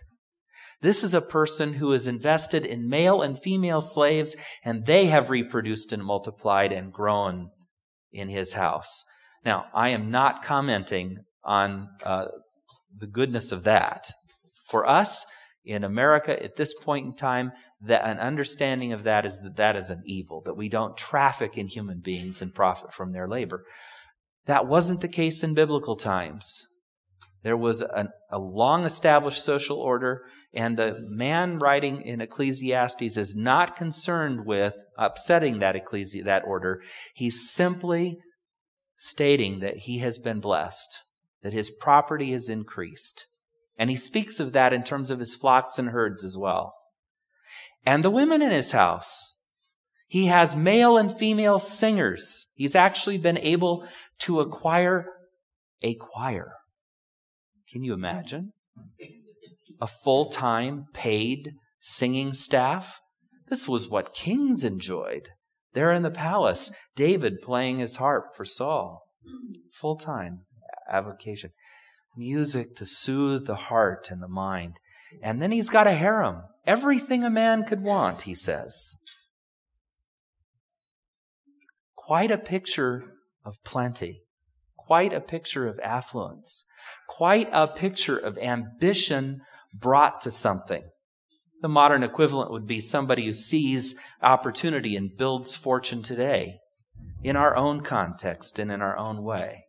This 0.81 1.03
is 1.03 1.13
a 1.13 1.21
person 1.21 1.73
who 1.73 1.91
is 1.91 2.07
invested 2.07 2.65
in 2.65 2.87
male 2.87 3.21
and 3.21 3.37
female 3.37 3.81
slaves, 3.81 4.37
and 4.63 4.85
they 4.85 5.07
have 5.07 5.29
reproduced 5.29 5.91
and 5.91 6.03
multiplied 6.03 6.71
and 6.71 6.93
grown 6.93 7.49
in 8.13 8.29
his 8.29 8.53
house. 8.53 9.03
Now, 9.43 9.65
I 9.73 9.89
am 9.89 10.09
not 10.09 10.41
commenting 10.41 11.17
on 11.49 11.89
uh, 12.05 12.25
the 12.95 13.07
goodness 13.07 13.51
of 13.51 13.63
that. 13.63 14.11
For 14.67 14.87
us 14.87 15.25
in 15.65 15.83
America 15.83 16.41
at 16.41 16.57
this 16.57 16.75
point 16.75 17.07
in 17.07 17.15
time, 17.15 17.51
that 17.81 18.05
an 18.05 18.19
understanding 18.19 18.93
of 18.93 19.03
that 19.03 19.25
is 19.25 19.39
that 19.39 19.55
that 19.55 19.75
is 19.75 19.89
an 19.89 20.03
evil, 20.05 20.43
that 20.45 20.55
we 20.55 20.69
don't 20.69 20.95
traffic 20.95 21.57
in 21.57 21.67
human 21.67 22.01
beings 22.01 22.41
and 22.41 22.53
profit 22.53 22.93
from 22.93 23.13
their 23.13 23.27
labor. 23.27 23.65
That 24.45 24.67
wasn't 24.67 25.01
the 25.01 25.07
case 25.07 25.43
in 25.43 25.55
biblical 25.55 25.95
times. 25.95 26.61
There 27.41 27.57
was 27.57 27.81
an, 27.81 28.09
a 28.31 28.37
long 28.37 28.85
established 28.85 29.43
social 29.43 29.77
order, 29.77 30.21
and 30.53 30.77
the 30.77 30.97
man 31.07 31.57
writing 31.57 32.01
in 32.01 32.21
Ecclesiastes 32.21 33.17
is 33.17 33.35
not 33.35 33.75
concerned 33.75 34.45
with 34.45 34.75
upsetting 34.97 35.59
that 35.59 35.75
ecclesi- 35.75 36.23
that 36.25 36.43
order. 36.45 36.83
He's 37.15 37.49
simply 37.49 38.17
stating 38.97 39.61
that 39.61 39.77
he 39.77 39.99
has 39.99 40.19
been 40.19 40.41
blessed 40.41 41.03
that 41.41 41.53
his 41.53 41.69
property 41.69 42.33
is 42.33 42.49
increased. 42.49 43.27
And 43.77 43.89
he 43.89 43.95
speaks 43.95 44.39
of 44.39 44.51
that 44.53 44.73
in 44.73 44.83
terms 44.83 45.09
of 45.09 45.19
his 45.19 45.35
flocks 45.35 45.79
and 45.79 45.89
herds 45.89 46.25
as 46.25 46.37
well. 46.37 46.73
And 47.85 48.03
the 48.03 48.09
women 48.09 48.41
in 48.41 48.51
his 48.51 48.73
house. 48.73 49.45
He 50.07 50.25
has 50.25 50.55
male 50.55 50.97
and 50.97 51.15
female 51.15 51.59
singers. 51.59 52.47
He's 52.55 52.75
actually 52.75 53.19
been 53.19 53.37
able 53.37 53.87
to 54.19 54.39
acquire 54.39 55.05
a 55.81 55.93
choir. 55.95 56.53
Can 57.71 57.83
you 57.83 57.93
imagine? 57.93 58.51
A 59.79 59.87
full 59.87 60.29
time 60.29 60.87
paid 60.93 61.51
singing 61.79 62.33
staff? 62.33 62.99
This 63.49 63.67
was 63.67 63.87
what 63.87 64.13
kings 64.13 64.63
enjoyed. 64.63 65.29
There 65.73 65.93
in 65.93 66.01
the 66.01 66.11
palace, 66.11 66.75
David 66.95 67.41
playing 67.41 67.77
his 67.77 67.97
harp 67.97 68.35
for 68.35 68.45
Saul. 68.45 69.03
Full 69.71 69.95
time 69.95 70.41
avocation. 70.89 71.51
Music 72.15 72.75
to 72.75 72.85
soothe 72.85 73.47
the 73.47 73.55
heart 73.55 74.09
and 74.11 74.21
the 74.21 74.27
mind. 74.27 74.79
And 75.21 75.41
then 75.41 75.51
he's 75.51 75.69
got 75.69 75.87
a 75.87 75.93
harem. 75.93 76.43
Everything 76.65 77.23
a 77.23 77.29
man 77.29 77.63
could 77.63 77.81
want, 77.81 78.23
he 78.23 78.35
says. 78.35 79.03
Quite 81.95 82.31
a 82.31 82.37
picture 82.37 83.03
of 83.45 83.63
plenty. 83.63 84.23
Quite 84.77 85.13
a 85.13 85.21
picture 85.21 85.67
of 85.67 85.79
affluence. 85.79 86.65
Quite 87.07 87.49
a 87.51 87.67
picture 87.67 88.17
of 88.17 88.37
ambition 88.37 89.41
brought 89.73 90.21
to 90.21 90.31
something. 90.31 90.83
The 91.61 91.67
modern 91.67 92.03
equivalent 92.03 92.51
would 92.51 92.65
be 92.65 92.79
somebody 92.79 93.25
who 93.25 93.33
sees 93.33 93.99
opportunity 94.21 94.95
and 94.95 95.15
builds 95.15 95.55
fortune 95.55 96.03
today 96.03 96.59
in 97.21 97.35
our 97.35 97.55
own 97.55 97.81
context 97.81 98.59
and 98.59 98.71
in 98.71 98.81
our 98.81 98.97
own 98.97 99.23
way. 99.23 99.65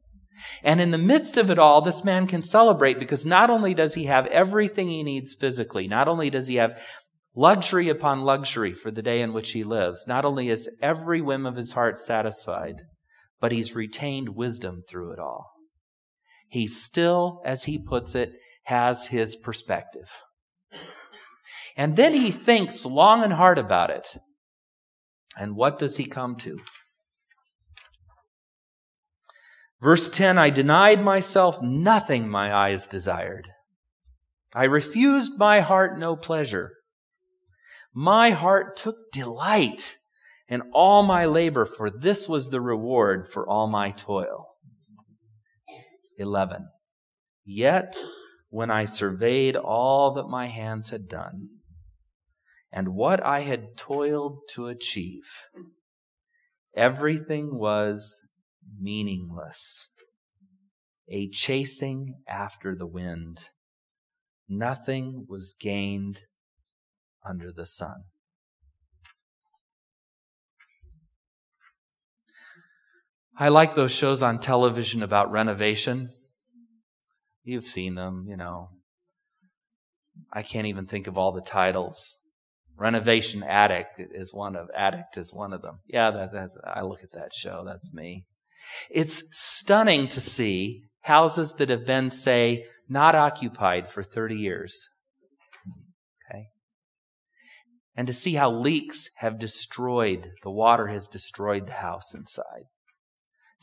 And 0.63 0.81
in 0.81 0.91
the 0.91 0.99
midst 0.99 1.37
of 1.37 1.51
it 1.51 1.59
all, 1.59 1.81
this 1.81 2.05
man 2.05 2.27
can 2.27 2.43
celebrate 2.43 2.99
because 2.99 3.27
not 3.27 3.51
only 3.51 3.75
does 3.75 3.95
he 3.95 4.05
have 4.05 4.27
everything 4.27 4.89
he 4.89 5.03
needs 5.03 5.35
physically, 5.35 5.89
not 5.89 6.09
only 6.09 6.31
does 6.31 6.49
he 6.49 6.57
have 6.57 6.81
luxury 7.35 7.89
upon 7.89 8.23
luxury 8.23 8.75
for 8.75 8.91
the 8.91 9.03
day 9.03 9.23
in 9.23 9.33
which 9.33 9.53
he 9.53 9.65
lives, 9.65 10.07
not 10.07 10.25
only 10.25 10.49
is 10.49 10.79
every 10.83 11.21
whim 11.21 11.47
of 11.47 11.57
his 11.57 11.73
heart 11.73 12.01
satisfied, 12.01 12.83
but 13.41 13.53
he's 13.53 13.75
retained 13.75 14.31
wisdom 14.31 14.83
through 14.89 15.13
it 15.13 15.19
all. 15.19 15.53
He 16.49 16.67
still, 16.67 17.41
as 17.45 17.65
he 17.65 17.83
puts 17.83 18.15
it, 18.15 18.33
has 18.65 19.07
his 19.07 19.37
perspective. 19.37 20.23
And 21.77 21.97
then 21.97 22.13
he 22.13 22.31
thinks 22.31 22.85
long 22.85 23.23
and 23.23 23.33
hard 23.33 23.59
about 23.59 23.91
it. 23.91 24.19
And 25.39 25.57
what 25.57 25.79
does 25.79 25.97
he 25.97 26.05
come 26.05 26.37
to? 26.37 26.61
Verse 29.81 30.11
10 30.11 30.39
I 30.39 30.51
denied 30.51 31.03
myself 31.03 31.63
nothing 31.63 32.29
my 32.29 32.55
eyes 32.55 32.87
desired. 32.87 33.49
I 34.55 34.65
refused 34.65 35.39
my 35.39 35.61
heart 35.61 35.99
no 35.99 36.17
pleasure. 36.17 36.73
My 37.95 38.31
heart 38.31 38.77
took 38.77 39.11
delight 39.13 39.97
in 40.49 40.63
all 40.73 41.03
my 41.03 41.25
labor, 41.27 41.65
for 41.65 41.91
this 41.91 42.29
was 42.29 42.51
the 42.51 42.61
reward 42.61 43.29
for 43.31 43.49
all 43.49 43.69
my 43.69 43.91
toil. 43.91 44.47
11. 46.19 46.69
Yet 47.45 47.97
when 48.51 48.71
I 48.71 48.85
surveyed 48.85 49.57
all 49.57 50.13
that 50.15 50.29
my 50.29 50.49
hands 50.49 50.91
had 50.91 51.09
done, 51.09 51.49
and 52.73 52.95
what 52.95 53.25
I 53.25 53.41
had 53.41 53.77
toiled 53.77 54.41
to 54.51 54.67
achieve, 54.67 55.47
everything 56.77 57.59
was 57.59 58.30
meaningless, 58.79 59.93
a 61.09 61.29
chasing 61.29 62.15
after 62.29 62.75
the 62.75 62.87
wind. 62.87 63.45
Nothing 64.49 65.27
was 65.29 65.55
gained 65.59 66.21
under 67.25 67.53
the 67.53 67.67
sun. 67.67 68.05
I 73.37 73.49
like 73.49 73.75
those 73.75 73.93
shows 73.93 74.23
on 74.23 74.39
television 74.39 75.03
about 75.03 75.31
renovation. 75.31 76.11
You've 77.43 77.65
seen 77.65 77.95
them, 77.95 78.27
you 78.29 78.37
know. 78.37 78.69
I 80.33 80.43
can't 80.43 80.67
even 80.67 80.87
think 80.87 81.07
of 81.07 81.17
all 81.17 81.33
the 81.33 81.41
titles. 81.41 82.19
Renovation 82.77 83.43
Addict 83.43 83.99
is 83.99 84.35
one 84.35 84.57
of 84.57 84.69
Addict 84.75 85.17
is 85.17 85.33
one 85.33 85.53
of 85.53 85.63
them. 85.63 85.81
Yeah, 85.87 86.11
that, 86.11 86.33
that 86.33 86.51
I 86.65 86.83
look 86.83 87.03
at 87.03 87.13
that 87.13 87.33
show. 87.33 87.65
That's 87.65 87.93
me. 87.93 88.27
It's 88.91 89.23
stunning 89.33 90.09
to 90.09 90.21
see 90.21 90.83
houses 91.03 91.55
that 91.55 91.69
have 91.69 91.87
been, 91.87 92.11
say, 92.11 92.67
not 92.89 93.15
occupied 93.15 93.89
for 93.89 94.03
30 94.03 94.37
years. 94.37 94.87
Okay. 96.29 96.47
And 97.97 98.07
to 98.07 98.13
see 98.13 98.35
how 98.35 98.51
leaks 98.51 99.09
have 99.19 99.39
destroyed, 99.39 100.31
the 100.43 100.51
water 100.51 100.89
has 100.89 101.07
destroyed 101.07 101.67
the 101.67 101.75
house 101.75 102.15
inside. 102.15 102.65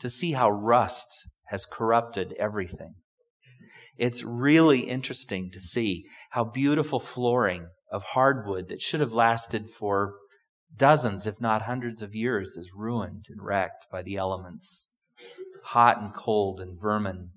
To 0.00 0.08
see 0.08 0.32
how 0.32 0.50
rust 0.50 1.08
has 1.46 1.66
corrupted 1.66 2.34
everything. 2.38 2.94
It's 3.96 4.22
really 4.22 4.80
interesting 4.80 5.50
to 5.52 5.60
see 5.60 6.04
how 6.30 6.44
beautiful 6.44 7.00
flooring 7.00 7.68
of 7.90 8.04
hardwood 8.04 8.68
that 8.68 8.80
should 8.80 9.00
have 9.00 9.12
lasted 9.12 9.70
for 9.70 10.14
dozens, 10.74 11.26
if 11.26 11.40
not 11.40 11.62
hundreds 11.62 12.02
of 12.02 12.14
years, 12.14 12.56
is 12.56 12.70
ruined 12.76 13.24
and 13.28 13.42
wrecked 13.42 13.86
by 13.90 14.02
the 14.02 14.16
elements. 14.16 14.97
Hot 15.72 16.00
and 16.00 16.14
cold 16.14 16.60
and 16.60 16.80
vermin. 16.80 17.30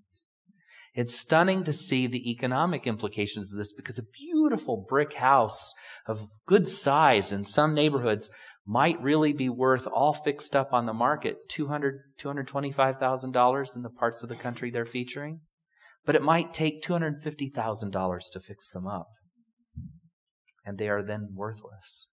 It's 0.94 1.18
stunning 1.18 1.64
to 1.64 1.74
see 1.74 2.08
the 2.08 2.30
economic 2.30 2.86
implications 2.86 3.52
of 3.52 3.58
this 3.58 3.72
because 3.72 3.98
a 3.98 4.04
beautiful 4.04 4.86
brick 4.88 5.14
house 5.14 5.74
of 6.06 6.22
good 6.46 6.68
size 6.68 7.32
in 7.32 7.46
some 7.46 7.74
neighborhoods 7.74 8.30
might 8.66 9.02
really 9.02 9.34
be 9.34 9.50
worth 9.50 9.88
all 9.88 10.14
fixed 10.14 10.56
up 10.56 10.74
on 10.74 10.86
the 10.86 10.94
market 10.94 11.38
$200, 11.50 12.00
$225,000 12.20 13.76
in 13.76 13.82
the 13.82 13.90
parts 13.90 14.22
of 14.22 14.30
the 14.30 14.36
country 14.36 14.70
they're 14.70 14.86
featuring. 14.86 15.42
But 16.06 16.16
it 16.16 16.24
might 16.24 16.54
take 16.54 16.84
$250,000 16.84 18.20
to 18.34 18.40
fix 18.40 18.70
them 18.70 18.88
up 18.88 19.08
and 20.66 20.78
they 20.78 20.90
are 20.90 21.04
then 21.04 21.30
worthless. 21.34 22.12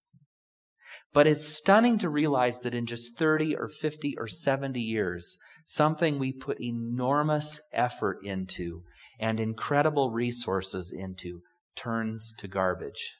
But 1.12 1.26
it's 1.26 1.48
stunning 1.48 1.98
to 1.98 2.08
realize 2.08 2.60
that 2.60 2.74
in 2.74 2.86
just 2.86 3.18
30 3.18 3.56
or 3.56 3.68
50 3.68 4.16
or 4.18 4.26
70 4.26 4.80
years, 4.80 5.38
something 5.68 6.18
we 6.18 6.32
put 6.32 6.58
enormous 6.62 7.68
effort 7.74 8.18
into 8.24 8.82
and 9.20 9.38
incredible 9.38 10.10
resources 10.10 10.90
into 10.90 11.42
turns 11.76 12.32
to 12.38 12.48
garbage. 12.48 13.16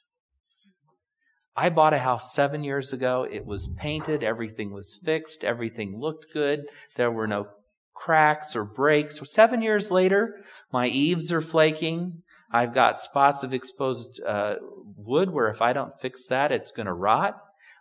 I 1.55 1.69
bought 1.69 1.93
a 1.93 1.99
house 1.99 2.33
seven 2.33 2.63
years 2.63 2.91
ago. 2.91 3.27
It 3.29 3.45
was 3.45 3.71
painted. 3.77 4.23
Everything 4.23 4.71
was 4.71 4.99
fixed. 5.05 5.43
Everything 5.43 5.99
looked 5.99 6.33
good. 6.33 6.61
There 6.95 7.11
were 7.11 7.27
no 7.27 7.49
cracks 7.93 8.55
or 8.55 8.65
breaks. 8.65 9.19
Seven 9.31 9.61
years 9.61 9.91
later, 9.91 10.43
my 10.73 10.87
eaves 10.87 11.31
are 11.31 11.41
flaking. 11.41 12.23
I've 12.51 12.73
got 12.73 12.99
spots 12.99 13.43
of 13.43 13.53
exposed 13.53 14.21
uh, 14.25 14.55
wood 14.97 15.29
where 15.29 15.49
if 15.49 15.61
I 15.61 15.71
don't 15.73 15.99
fix 15.99 16.25
that, 16.27 16.51
it's 16.51 16.71
going 16.71 16.87
to 16.87 16.93
rot. 16.93 17.35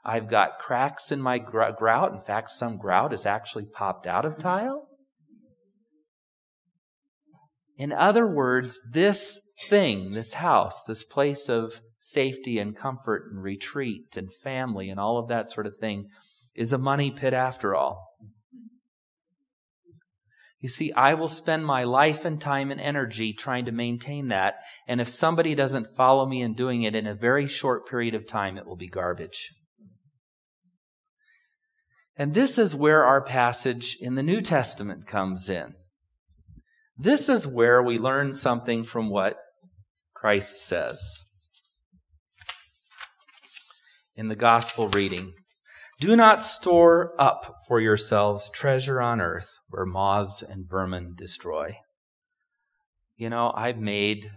I've 0.09 0.27
got 0.27 0.59
cracks 0.59 1.12
in 1.12 1.21
my 1.21 1.37
gr- 1.38 1.71
grout. 1.77 2.14
In 2.14 2.23
fact, 2.23 2.51
some 2.51 2.79
grout 2.79 3.11
has 3.11 3.27
actually 3.27 3.66
popped 3.66 4.07
out 4.07 4.25
of 4.25 4.38
tile. 4.38 4.88
In 7.77 7.92
other 7.92 8.27
words, 8.27 8.81
this 8.90 9.38
thing, 9.68 10.12
this 10.12 10.35
house, 10.35 10.83
this 10.85 11.05
place 11.05 11.51
of 11.51 11.83
safety 11.99 12.59
and 12.59 12.75
comfort 12.75 13.31
and 13.31 13.42
retreat 13.42 14.16
and 14.16 14.33
family 14.33 14.88
and 14.88 14.99
all 14.99 15.18
of 15.18 15.29
that 15.29 15.51
sort 15.51 15.66
of 15.66 15.77
thing 15.77 16.09
is 16.55 16.73
a 16.73 16.79
money 16.79 17.11
pit 17.11 17.35
after 17.35 17.75
all. 17.75 18.07
You 20.59 20.71
see, 20.71 20.90
I 20.94 21.12
will 21.12 21.29
spend 21.29 21.66
my 21.66 21.85
life 21.85 22.25
and 22.25 22.40
time 22.40 22.71
and 22.71 22.81
energy 22.81 23.35
trying 23.35 23.66
to 23.66 23.73
maintain 23.73 24.29
that. 24.29 24.55
And 24.88 25.03
if 25.03 25.09
somebody 25.09 25.55
doesn't 25.55 25.94
follow 25.94 26.25
me 26.25 26.40
in 26.40 26.55
doing 26.55 26.83
it 26.83 26.94
in 26.94 27.07
a 27.07 27.14
very 27.14 27.47
short 27.47 27.87
period 27.87 28.14
of 28.14 28.27
time, 28.27 28.57
it 28.57 28.66
will 28.66 28.75
be 28.75 28.88
garbage. 28.88 29.53
And 32.18 32.35
this 32.35 32.59
is 32.59 32.74
where 32.74 33.04
our 33.04 33.22
passage 33.22 33.96
in 34.00 34.16
the 34.16 34.24
New 34.24 34.40
Testament 34.40 35.07
comes 35.07 35.48
in. 35.48 35.74
This 36.96 37.28
is 37.28 37.46
where 37.46 37.81
we 37.81 37.96
learn 37.96 38.35
something 38.35 38.83
from 38.83 39.09
what 39.09 39.37
Christ 40.14 40.66
says 40.66 41.28
in 44.16 44.26
the 44.26 44.35
gospel 44.35 44.88
reading. 44.88 45.33
Do 46.00 46.16
not 46.16 46.42
store 46.42 47.14
up 47.20 47.54
for 47.68 47.81
yourselves 47.81 48.50
treasure 48.50 49.00
on 49.00 49.20
earth 49.20 49.61
where 49.68 49.87
moths 49.87 50.42
and 50.42 50.68
vermin 50.68 51.14
destroy. 51.16 51.76
You 53.16 53.31
know, 53.31 53.52
I've 53.54 53.78
made, 53.78 54.33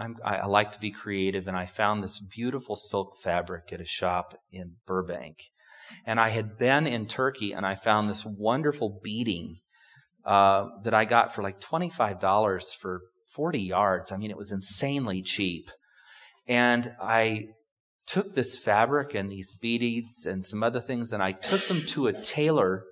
I'm, 0.00 0.16
i 0.24 0.46
like 0.46 0.72
to 0.72 0.80
be 0.80 0.90
creative, 0.90 1.46
and 1.46 1.56
I 1.56 1.66
found 1.66 2.02
this 2.02 2.18
beautiful 2.18 2.76
silk 2.76 3.18
fabric 3.22 3.72
at 3.72 3.80
a 3.80 3.86
shop 3.86 4.38
in 4.50 4.76
Burbank. 4.86 5.36
And 6.04 6.20
I 6.20 6.28
had 6.28 6.58
been 6.58 6.86
in 6.86 7.06
Turkey 7.06 7.52
and 7.52 7.66
I 7.66 7.74
found 7.74 8.08
this 8.08 8.24
wonderful 8.24 9.00
beading 9.02 9.58
uh, 10.24 10.66
that 10.82 10.94
I 10.94 11.04
got 11.04 11.34
for 11.34 11.42
like 11.42 11.60
$25 11.60 12.74
for 12.74 13.02
40 13.32 13.60
yards. 13.60 14.12
I 14.12 14.16
mean, 14.16 14.30
it 14.30 14.36
was 14.36 14.52
insanely 14.52 15.22
cheap. 15.22 15.70
And 16.48 16.94
I 17.00 17.48
took 18.06 18.34
this 18.34 18.56
fabric 18.56 19.14
and 19.14 19.30
these 19.30 19.52
beads 19.52 20.26
and 20.26 20.44
some 20.44 20.62
other 20.62 20.80
things, 20.80 21.12
and 21.12 21.22
I 21.22 21.32
took 21.32 21.60
them 21.62 21.80
to 21.88 22.06
a 22.06 22.12
tailor, 22.12 22.84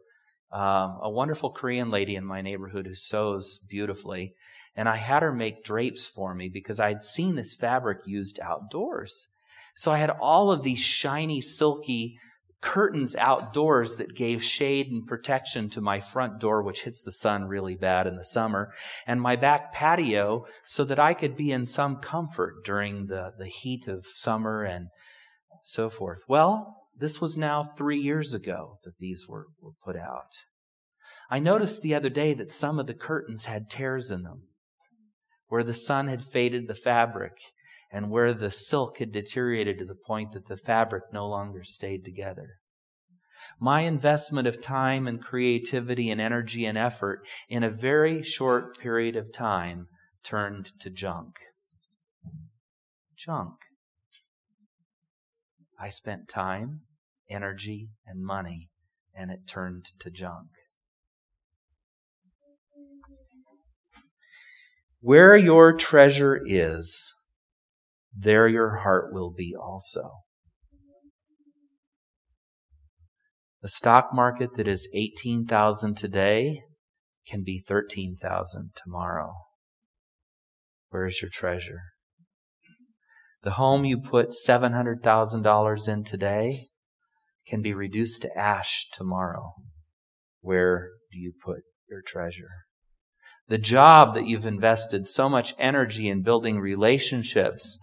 um, 0.52 0.98
a 1.02 1.10
wonderful 1.10 1.50
Korean 1.50 1.90
lady 1.90 2.16
in 2.16 2.24
my 2.24 2.42
neighborhood 2.42 2.86
who 2.86 2.94
sews 2.94 3.64
beautifully. 3.68 4.34
And 4.76 4.88
I 4.88 4.96
had 4.96 5.22
her 5.22 5.32
make 5.32 5.64
drapes 5.64 6.08
for 6.08 6.34
me 6.34 6.48
because 6.48 6.80
I'd 6.80 7.02
seen 7.02 7.36
this 7.36 7.54
fabric 7.54 7.98
used 8.06 8.40
outdoors. 8.40 9.36
So 9.76 9.92
I 9.92 9.98
had 9.98 10.10
all 10.10 10.50
of 10.50 10.62
these 10.62 10.80
shiny, 10.80 11.40
silky 11.40 12.18
curtains 12.64 13.14
outdoors 13.16 13.96
that 13.96 14.14
gave 14.14 14.42
shade 14.42 14.90
and 14.90 15.06
protection 15.06 15.68
to 15.68 15.82
my 15.82 16.00
front 16.00 16.40
door, 16.40 16.62
which 16.62 16.84
hits 16.84 17.02
the 17.02 17.12
sun 17.12 17.44
really 17.44 17.76
bad 17.76 18.06
in 18.06 18.16
the 18.16 18.24
summer, 18.24 18.72
and 19.06 19.20
my 19.20 19.36
back 19.36 19.72
patio 19.72 20.46
so 20.66 20.82
that 20.82 20.98
I 20.98 21.12
could 21.12 21.36
be 21.36 21.52
in 21.52 21.66
some 21.66 21.96
comfort 21.96 22.64
during 22.64 23.06
the, 23.06 23.32
the 23.38 23.48
heat 23.48 23.86
of 23.86 24.06
summer 24.06 24.64
and 24.64 24.86
so 25.62 25.90
forth. 25.90 26.22
Well, 26.26 26.88
this 26.98 27.20
was 27.20 27.36
now 27.36 27.62
three 27.62 27.98
years 27.98 28.32
ago 28.32 28.78
that 28.84 28.98
these 28.98 29.26
were, 29.28 29.46
were 29.60 29.72
put 29.84 29.96
out. 29.96 30.32
I 31.30 31.40
noticed 31.40 31.82
the 31.82 31.94
other 31.94 32.08
day 32.08 32.32
that 32.32 32.50
some 32.50 32.78
of 32.78 32.86
the 32.86 32.94
curtains 32.94 33.44
had 33.44 33.68
tears 33.68 34.10
in 34.10 34.22
them, 34.22 34.48
where 35.48 35.62
the 35.62 35.74
sun 35.74 36.08
had 36.08 36.22
faded 36.22 36.66
the 36.66 36.74
fabric 36.74 37.34
and 37.94 38.10
where 38.10 38.34
the 38.34 38.50
silk 38.50 38.98
had 38.98 39.12
deteriorated 39.12 39.78
to 39.78 39.84
the 39.84 39.94
point 39.94 40.32
that 40.32 40.46
the 40.46 40.56
fabric 40.56 41.04
no 41.12 41.28
longer 41.28 41.62
stayed 41.62 42.04
together. 42.04 42.56
My 43.60 43.82
investment 43.82 44.48
of 44.48 44.60
time 44.60 45.06
and 45.06 45.22
creativity 45.22 46.10
and 46.10 46.20
energy 46.20 46.66
and 46.66 46.76
effort 46.76 47.20
in 47.48 47.62
a 47.62 47.70
very 47.70 48.24
short 48.24 48.76
period 48.80 49.14
of 49.14 49.32
time 49.32 49.86
turned 50.24 50.72
to 50.80 50.90
junk. 50.90 51.36
Junk. 53.16 53.54
I 55.78 55.88
spent 55.88 56.28
time, 56.28 56.80
energy, 57.30 57.90
and 58.04 58.24
money, 58.24 58.70
and 59.14 59.30
it 59.30 59.46
turned 59.46 59.90
to 60.00 60.10
junk. 60.10 60.48
Where 65.00 65.36
your 65.36 65.76
treasure 65.76 66.40
is, 66.44 67.23
there 68.16 68.48
your 68.48 68.78
heart 68.78 69.12
will 69.12 69.32
be 69.32 69.54
also. 69.58 70.20
The 73.62 73.68
stock 73.68 74.10
market 74.12 74.56
that 74.56 74.68
is 74.68 74.88
18,000 74.94 75.96
today 75.96 76.60
can 77.26 77.42
be 77.42 77.62
13,000 77.66 78.72
tomorrow. 78.76 79.32
Where 80.90 81.06
is 81.06 81.22
your 81.22 81.30
treasure? 81.32 81.80
The 83.42 83.52
home 83.52 83.84
you 83.84 84.00
put 84.00 84.30
$700,000 84.30 85.88
in 85.88 86.04
today 86.04 86.68
can 87.46 87.62
be 87.62 87.74
reduced 87.74 88.22
to 88.22 88.38
ash 88.38 88.86
tomorrow. 88.92 89.54
Where 90.40 90.90
do 91.10 91.18
you 91.18 91.32
put 91.44 91.62
your 91.88 92.02
treasure? 92.06 92.50
The 93.48 93.58
job 93.58 94.14
that 94.14 94.26
you've 94.26 94.46
invested 94.46 95.06
so 95.06 95.28
much 95.28 95.54
energy 95.58 96.08
in 96.08 96.22
building 96.22 96.60
relationships 96.60 97.78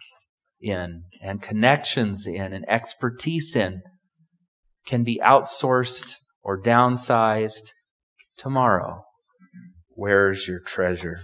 in 0.62 1.04
and 1.22 1.42
connections 1.42 2.28
in 2.28 2.54
and 2.54 2.66
expertise 2.68 3.56
in 3.56 3.82
can 4.86 5.04
be 5.04 5.22
outsourced 5.24 6.16
or 6.44 6.60
downsized 6.60 7.72
tomorrow. 8.38 9.04
Where's 9.90 10.48
your 10.48 10.60
treasure? 10.60 11.22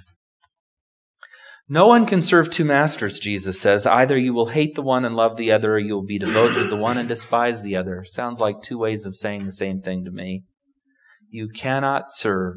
No 1.69 1.88
one 1.88 2.06
can 2.06 2.21
serve 2.21 2.50
two 2.50 2.63
masters, 2.63 3.19
Jesus 3.19 3.60
says. 3.60 3.86
Either 3.86 4.17
you 4.17 4.34
will 4.34 4.47
hate 4.47 4.76
the 4.76 4.82
one 4.82 5.04
and 5.04 5.15
love 5.17 5.36
the 5.36 5.52
other, 5.52 5.73
or 5.73 5.80
you 5.80 5.95
will 5.95 6.06
be 6.06 6.17
devoted 6.19 6.56
to 6.56 6.67
the 6.67 6.78
one 6.78 6.97
and 6.97 7.10
despise 7.10 7.62
the 7.62 7.76
other. 7.76 8.06
Sounds 8.06 8.39
like 8.39 8.62
two 8.62 8.78
ways 8.78 9.06
of 9.06 9.17
saying 9.17 9.45
the 9.45 9.52
same 9.52 9.82
thing 9.82 10.06
to 10.06 10.12
me. 10.12 10.43
You 11.30 11.50
cannot 11.50 12.04
serve 12.08 12.56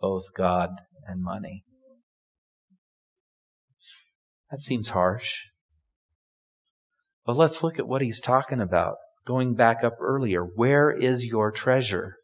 both 0.00 0.32
God 0.36 0.70
and 1.06 1.22
money. 1.22 1.64
That 4.50 4.60
seems 4.60 4.90
harsh. 4.90 5.46
But 7.24 7.36
let's 7.36 7.62
look 7.62 7.78
at 7.78 7.88
what 7.88 8.02
he's 8.02 8.20
talking 8.20 8.60
about. 8.60 8.96
Going 9.24 9.54
back 9.54 9.84
up 9.84 9.94
earlier, 10.00 10.42
where 10.42 10.90
is 10.90 11.24
your 11.24 11.52
treasure? 11.52 12.16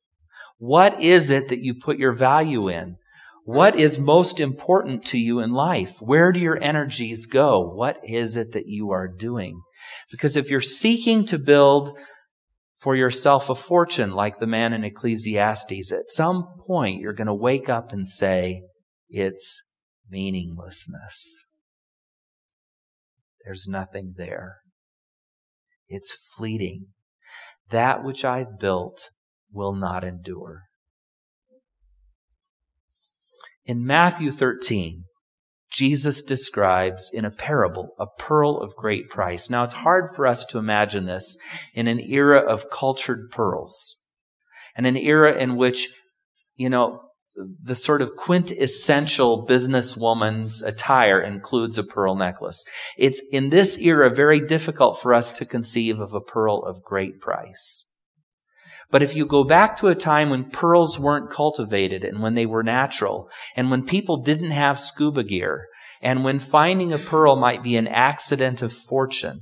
What 0.58 1.00
is 1.00 1.30
it 1.30 1.48
that 1.48 1.60
you 1.60 1.74
put 1.74 1.98
your 1.98 2.12
value 2.12 2.68
in? 2.68 2.96
What 3.44 3.76
is 3.76 3.98
most 3.98 4.40
important 4.40 5.04
to 5.06 5.18
you 5.18 5.38
in 5.40 5.52
life? 5.52 5.96
Where 6.00 6.32
do 6.32 6.40
your 6.40 6.62
energies 6.62 7.26
go? 7.26 7.60
What 7.60 7.98
is 8.04 8.36
it 8.36 8.52
that 8.52 8.66
you 8.66 8.90
are 8.90 9.08
doing? 9.08 9.62
Because 10.10 10.36
if 10.36 10.50
you're 10.50 10.60
seeking 10.60 11.24
to 11.26 11.38
build 11.38 11.96
for 12.76 12.94
yourself 12.94 13.48
a 13.48 13.54
fortune 13.54 14.12
like 14.12 14.38
the 14.38 14.46
man 14.46 14.72
in 14.72 14.84
Ecclesiastes, 14.84 15.92
at 15.92 16.10
some 16.10 16.46
point 16.66 17.00
you're 17.00 17.14
going 17.14 17.26
to 17.28 17.34
wake 17.34 17.68
up 17.68 17.92
and 17.92 18.06
say, 18.06 18.62
it's 19.08 19.78
meaninglessness. 20.10 21.46
There's 23.44 23.66
nothing 23.66 24.14
there. 24.16 24.58
It's 25.88 26.12
fleeting. 26.12 26.86
That 27.70 28.04
which 28.04 28.24
I've 28.24 28.58
built 28.58 29.10
will 29.52 29.74
not 29.74 30.04
endure. 30.04 30.64
In 33.64 33.84
Matthew 33.84 34.30
13, 34.30 35.04
Jesus 35.70 36.22
describes 36.22 37.10
in 37.12 37.24
a 37.24 37.30
parable 37.30 37.94
a 37.98 38.06
pearl 38.06 38.58
of 38.58 38.74
great 38.74 39.10
price. 39.10 39.50
Now 39.50 39.64
it's 39.64 39.74
hard 39.74 40.08
for 40.14 40.26
us 40.26 40.46
to 40.46 40.58
imagine 40.58 41.04
this 41.04 41.38
in 41.74 41.86
an 41.86 42.00
era 42.00 42.40
of 42.40 42.70
cultured 42.70 43.30
pearls 43.30 44.06
and 44.74 44.86
an 44.86 44.96
era 44.96 45.34
in 45.34 45.56
which, 45.56 45.88
you 46.56 46.70
know, 46.70 47.02
the 47.62 47.74
sort 47.74 48.02
of 48.02 48.16
quintessential 48.16 49.46
businesswoman's 49.46 50.62
attire 50.62 51.20
includes 51.20 51.78
a 51.78 51.84
pearl 51.84 52.14
necklace. 52.14 52.64
It's 52.96 53.22
in 53.30 53.50
this 53.50 53.78
era 53.80 54.12
very 54.12 54.40
difficult 54.40 55.00
for 55.00 55.14
us 55.14 55.32
to 55.38 55.44
conceive 55.44 56.00
of 56.00 56.14
a 56.14 56.20
pearl 56.20 56.64
of 56.64 56.82
great 56.82 57.20
price. 57.20 57.84
But 58.90 59.02
if 59.02 59.14
you 59.14 59.26
go 59.26 59.44
back 59.44 59.76
to 59.78 59.88
a 59.88 59.94
time 59.94 60.30
when 60.30 60.50
pearls 60.50 60.98
weren't 60.98 61.30
cultivated 61.30 62.04
and 62.04 62.22
when 62.22 62.34
they 62.34 62.46
were 62.46 62.62
natural 62.62 63.28
and 63.54 63.70
when 63.70 63.84
people 63.84 64.22
didn't 64.22 64.50
have 64.50 64.80
scuba 64.80 65.22
gear 65.22 65.66
and 66.00 66.24
when 66.24 66.38
finding 66.38 66.92
a 66.92 66.98
pearl 66.98 67.36
might 67.36 67.62
be 67.62 67.76
an 67.76 67.86
accident 67.86 68.62
of 68.62 68.72
fortune, 68.72 69.40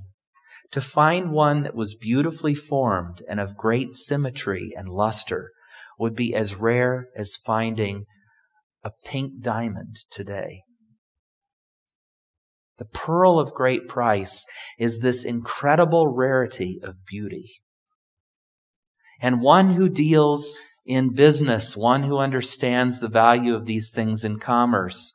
to 0.72 0.80
find 0.80 1.30
one 1.30 1.62
that 1.62 1.74
was 1.74 1.94
beautifully 1.94 2.54
formed 2.54 3.22
and 3.28 3.38
of 3.38 3.56
great 3.56 3.92
symmetry 3.92 4.72
and 4.76 4.88
luster 4.88 5.52
would 5.98 6.14
be 6.14 6.34
as 6.34 6.54
rare 6.54 7.08
as 7.16 7.36
finding 7.36 8.04
a 8.84 8.90
pink 9.04 9.40
diamond 9.40 10.04
today. 10.10 10.62
The 12.78 12.84
pearl 12.84 13.38
of 13.38 13.54
great 13.54 13.88
price 13.88 14.44
is 14.78 15.00
this 15.00 15.24
incredible 15.24 16.14
rarity 16.14 16.78
of 16.82 17.06
beauty. 17.06 17.62
And 19.20 19.40
one 19.40 19.72
who 19.72 19.88
deals 19.88 20.52
in 20.84 21.14
business, 21.14 21.76
one 21.76 22.02
who 22.02 22.18
understands 22.18 23.00
the 23.00 23.08
value 23.08 23.54
of 23.54 23.64
these 23.64 23.90
things 23.90 24.24
in 24.24 24.38
commerce, 24.38 25.12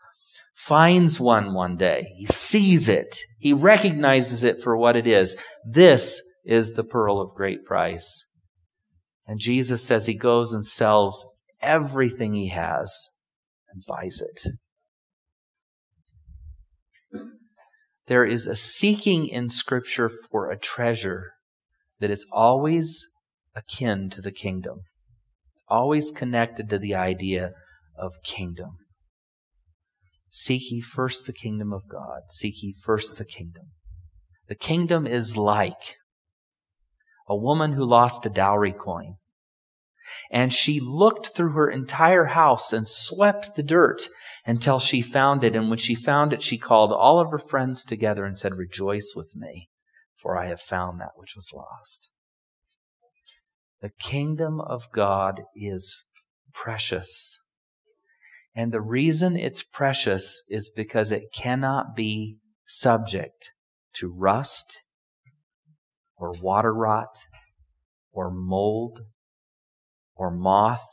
finds 0.55 1.19
one 1.19 1.53
one 1.53 1.77
day. 1.77 2.07
He 2.17 2.25
sees 2.25 2.89
it. 2.89 3.17
He 3.39 3.53
recognizes 3.53 4.43
it 4.43 4.61
for 4.61 4.75
what 4.75 4.95
it 4.95 5.07
is. 5.07 5.41
This 5.65 6.21
is 6.45 6.73
the 6.73 6.83
pearl 6.83 7.21
of 7.21 7.33
great 7.35 7.63
price. 7.65 8.30
And 9.27 9.39
Jesus 9.39 9.83
says 9.83 10.05
he 10.05 10.17
goes 10.17 10.53
and 10.53 10.65
sells 10.65 11.41
everything 11.61 12.33
he 12.33 12.49
has 12.49 13.23
and 13.71 13.81
buys 13.87 14.21
it. 14.21 14.53
There 18.07 18.25
is 18.25 18.47
a 18.47 18.55
seeking 18.55 19.27
in 19.27 19.47
Scripture 19.47 20.09
for 20.09 20.49
a 20.49 20.57
treasure 20.57 21.33
that 21.99 22.09
is 22.09 22.27
always 22.31 23.05
akin 23.55 24.09
to 24.09 24.21
the 24.21 24.31
kingdom. 24.31 24.81
It's 25.53 25.63
always 25.67 26.11
connected 26.11 26.69
to 26.69 26.79
the 26.79 26.95
idea 26.95 27.51
of 27.97 28.13
kingdom. 28.23 28.77
Seek 30.29 30.71
ye 30.71 30.81
first 30.81 31.27
the 31.27 31.33
kingdom 31.33 31.71
of 31.71 31.87
God. 31.87 32.23
Seek 32.29 32.63
ye 32.63 32.73
first 32.73 33.17
the 33.17 33.25
kingdom. 33.25 33.65
The 34.47 34.55
kingdom 34.55 35.05
is 35.05 35.37
like 35.37 35.95
a 37.31 37.35
woman 37.35 37.71
who 37.71 37.85
lost 37.85 38.25
a 38.25 38.29
dowry 38.29 38.73
coin. 38.73 39.15
And 40.29 40.53
she 40.53 40.81
looked 40.81 41.27
through 41.27 41.53
her 41.53 41.69
entire 41.69 42.25
house 42.25 42.73
and 42.73 42.85
swept 42.85 43.55
the 43.55 43.63
dirt 43.63 44.09
until 44.45 44.79
she 44.79 45.01
found 45.01 45.45
it. 45.45 45.55
And 45.55 45.69
when 45.69 45.79
she 45.79 45.95
found 45.95 46.33
it, 46.33 46.41
she 46.41 46.57
called 46.57 46.91
all 46.91 47.21
of 47.21 47.31
her 47.31 47.37
friends 47.39 47.85
together 47.85 48.25
and 48.25 48.37
said, 48.37 48.55
Rejoice 48.55 49.13
with 49.15 49.33
me, 49.33 49.69
for 50.17 50.37
I 50.37 50.47
have 50.47 50.59
found 50.59 50.99
that 50.99 51.13
which 51.15 51.33
was 51.33 51.53
lost. 51.55 52.11
The 53.79 53.91
kingdom 53.97 54.59
of 54.59 54.91
God 54.91 55.43
is 55.55 56.11
precious. 56.53 57.39
And 58.53 58.73
the 58.73 58.81
reason 58.81 59.37
it's 59.37 59.63
precious 59.63 60.43
is 60.49 60.69
because 60.69 61.13
it 61.13 61.31
cannot 61.33 61.95
be 61.95 62.39
subject 62.65 63.53
to 63.93 64.13
rust 64.13 64.81
or 66.21 66.33
water 66.39 66.73
rot 66.73 67.17
or 68.13 68.29
mold 68.29 68.99
or 70.15 70.29
moth 70.29 70.87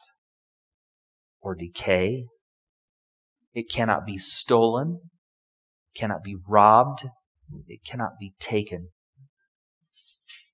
or 1.43 1.55
decay. 1.55 2.25
It 3.53 3.71
cannot 3.71 4.07
be 4.07 4.17
stolen, 4.17 5.01
cannot 5.95 6.25
be 6.25 6.37
robbed, 6.49 7.05
it 7.67 7.81
cannot 7.85 8.13
be 8.19 8.33
taken. 8.41 8.89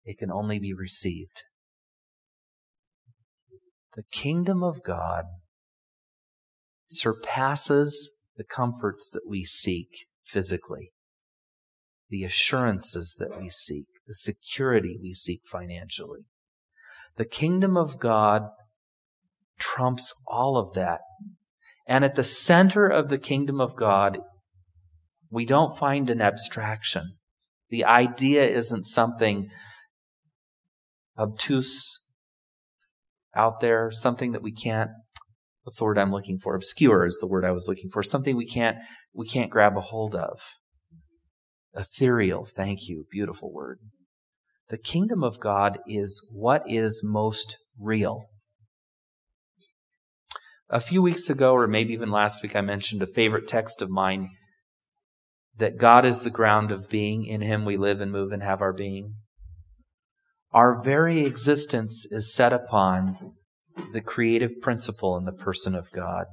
It 0.05 0.19
can 0.19 0.31
only 0.31 0.59
be 0.59 0.75
received. 0.75 1.45
The 3.95 4.05
kingdom 4.11 4.65
of 4.65 4.83
God 4.83 5.25
surpasses 6.87 8.21
the 8.37 8.45
comforts 8.45 9.09
that 9.11 9.25
we 9.29 9.45
seek 9.45 10.07
physically 10.25 10.94
the 12.09 12.25
assurances 12.25 13.17
that 13.19 13.41
we 13.41 13.49
seek, 13.49 13.87
the 14.07 14.15
security 14.15 14.99
we 15.01 15.13
seek 15.13 15.41
financially. 15.51 16.27
The 17.17 17.25
kingdom 17.25 17.77
of 17.77 17.99
God 17.99 18.43
trumps 19.59 20.25
all 20.29 20.57
of 20.57 20.73
that. 20.75 21.01
And 21.87 22.05
at 22.05 22.15
the 22.15 22.25
center 22.25 22.89
of 22.89 23.09
the 23.09 23.19
kingdom 23.19 23.61
of 23.61 23.77
God, 23.77 24.19
we 25.31 25.45
don't 25.45 25.77
find 25.77 26.11
an 26.11 26.21
abstraction. 26.21 27.17
The 27.71 27.85
idea 27.85 28.45
isn't 28.45 28.85
something 28.85 29.49
obtuse 31.19 32.09
out 33.35 33.61
there, 33.61 33.91
something 33.91 34.33
that 34.33 34.43
we 34.43 34.53
can't 34.53 34.91
what's 35.65 35.79
the 35.79 35.85
word 35.85 35.99
I'm 35.99 36.13
looking 36.13 36.39
for? 36.39 36.55
Obscure 36.55 37.05
is 37.07 37.19
the 37.21 37.27
word 37.27 37.45
I 37.45 37.51
was 37.51 37.67
looking 37.69 37.91
for. 37.91 38.03
Something 38.03 38.37
we 38.37 38.47
can't 38.47 38.77
we 39.13 39.27
can't 39.27 39.51
grab 39.51 39.77
a 39.77 39.81
hold 39.81 40.15
of. 40.15 40.41
Ethereal, 41.77 42.47
thank 42.47 42.89
you, 42.89 43.05
beautiful 43.11 43.53
word. 43.53 43.79
The 44.69 44.79
kingdom 44.79 45.23
of 45.25 45.41
God 45.41 45.79
is 45.87 46.33
what 46.35 46.63
is 46.67 47.03
most 47.05 47.59
real. 47.79 48.27
A 50.71 50.81
few 50.81 51.03
weeks 51.03 51.29
ago, 51.29 51.53
or 51.53 51.67
maybe 51.67 51.93
even 51.93 52.11
last 52.11 52.43
week, 52.43 52.57
I 52.57 52.61
mentioned 52.61 53.03
a 53.03 53.07
favorite 53.07 53.47
text 53.47 53.83
of 53.83 53.91
mine 53.91 54.31
that 55.57 55.77
God 55.77 56.05
is 56.05 56.21
the 56.21 56.31
ground 56.31 56.71
of 56.71 56.89
being. 56.89 57.27
In 57.27 57.43
Him 57.43 57.65
we 57.65 57.77
live 57.77 58.01
and 58.01 58.11
move 58.11 58.33
and 58.33 58.43
have 58.43 58.63
our 58.63 58.73
being. 58.73 59.17
Our 60.53 60.83
very 60.83 61.27
existence 61.27 62.07
is 62.11 62.35
set 62.35 62.53
upon 62.53 63.35
the 63.93 64.01
creative 64.01 64.61
principle 64.63 65.17
in 65.17 65.25
the 65.25 65.33
person 65.33 65.75
of 65.75 65.91
God. 65.93 66.27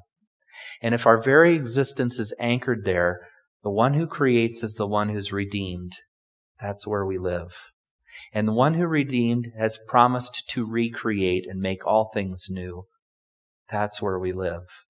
And 0.82 0.93
if 0.93 1.06
our 1.06 1.21
very 1.21 1.56
existence 1.56 2.19
is 2.19 2.36
anchored 2.39 2.86
there, 2.86 3.27
the 3.63 3.69
one 3.69 3.93
who 3.93 4.08
creates 4.08 4.63
is 4.63 4.74
the 4.74 4.88
one 4.88 5.10
who's 5.10 5.32
redeemed. 5.32 5.93
That's 6.60 6.88
where 6.88 7.06
we 7.06 7.17
live. 7.17 7.71
And 8.34 8.47
the 8.47 8.54
one 8.54 8.74
who 8.74 8.88
redeemed 8.88 9.52
has 9.58 9.80
promised 9.88 10.50
to 10.50 10.65
recreate 10.65 11.45
and 11.47 11.60
make 11.60 11.86
all 11.86 12.10
things 12.13 12.47
new. 12.50 12.86
That's 13.69 14.02
where 14.02 14.19
we 14.19 14.32
live. 14.32 14.86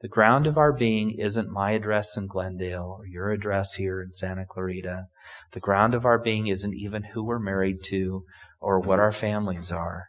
The 0.00 0.08
ground 0.08 0.46
of 0.46 0.56
our 0.56 0.72
being 0.72 1.10
isn't 1.10 1.52
my 1.52 1.72
address 1.72 2.16
in 2.16 2.26
Glendale 2.26 2.96
or 2.98 3.06
your 3.06 3.30
address 3.30 3.74
here 3.74 4.00
in 4.00 4.12
Santa 4.12 4.46
Clarita. 4.48 5.06
The 5.52 5.60
ground 5.60 5.94
of 5.94 6.06
our 6.06 6.18
being 6.18 6.46
isn't 6.46 6.74
even 6.74 7.04
who 7.12 7.24
we're 7.24 7.38
married 7.38 7.82
to 7.84 8.24
or 8.60 8.80
what 8.80 8.98
our 8.98 9.12
families 9.12 9.70
are. 9.70 10.06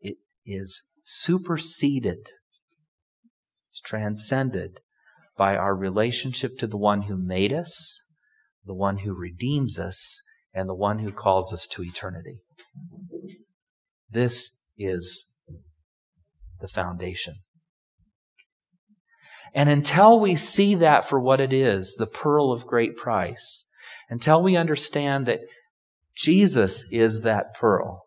It 0.00 0.18
is 0.44 0.92
superseded. 1.02 2.28
It's 3.66 3.80
transcended 3.80 4.80
by 5.36 5.56
our 5.56 5.74
relationship 5.74 6.58
to 6.58 6.66
the 6.66 6.76
one 6.76 7.02
who 7.02 7.16
made 7.16 7.52
us, 7.52 8.14
the 8.64 8.74
one 8.74 8.98
who 8.98 9.18
redeems 9.18 9.78
us, 9.78 10.22
and 10.52 10.68
the 10.68 10.74
one 10.74 11.00
who 11.00 11.10
calls 11.10 11.52
us 11.52 11.66
to 11.66 11.82
eternity. 11.82 12.38
This 14.08 14.62
is 14.78 15.34
the 16.60 16.68
foundation. 16.68 17.34
And 19.52 19.68
until 19.68 20.18
we 20.18 20.34
see 20.34 20.74
that 20.76 21.04
for 21.04 21.20
what 21.20 21.40
it 21.40 21.52
is, 21.52 21.94
the 21.94 22.06
pearl 22.06 22.50
of 22.50 22.66
great 22.66 22.96
price, 22.96 23.70
until 24.08 24.42
we 24.42 24.56
understand 24.56 25.26
that 25.26 25.40
Jesus 26.16 26.92
is 26.92 27.22
that 27.22 27.54
pearl. 27.54 28.02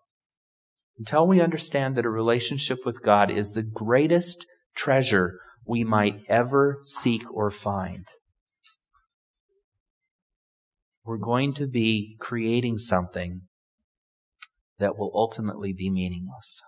Until 0.97 1.27
we 1.27 1.41
understand 1.41 1.95
that 1.95 2.05
a 2.05 2.09
relationship 2.09 2.79
with 2.85 3.03
God 3.03 3.29
is 3.29 3.51
the 3.51 3.63
greatest 3.63 4.45
treasure 4.75 5.39
we 5.67 5.83
might 5.83 6.21
ever 6.29 6.79
seek 6.83 7.23
or 7.33 7.51
find, 7.51 8.07
we're 11.03 11.17
going 11.17 11.53
to 11.53 11.67
be 11.67 12.15
creating 12.19 12.77
something 12.77 13.41
that 14.79 14.97
will 14.97 15.11
ultimately 15.13 15.73
be 15.73 15.89
meaningless. 15.89 16.61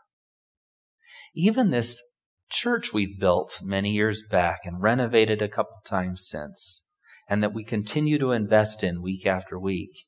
Even 1.36 1.70
this 1.70 2.02
church 2.50 2.94
we 2.94 3.06
built 3.06 3.62
many 3.64 3.92
years 3.92 4.24
back 4.30 4.60
and 4.66 4.82
renovated 4.82 5.42
a 5.42 5.48
couple 5.48 5.78
times 5.86 6.26
since, 6.28 6.94
and 7.30 7.44
that 7.44 7.54
we 7.54 7.64
continue 7.64 8.18
to 8.18 8.32
invest 8.32 8.84
in 8.84 9.02
week 9.02 9.26
after 9.26 9.60
week, 9.60 10.06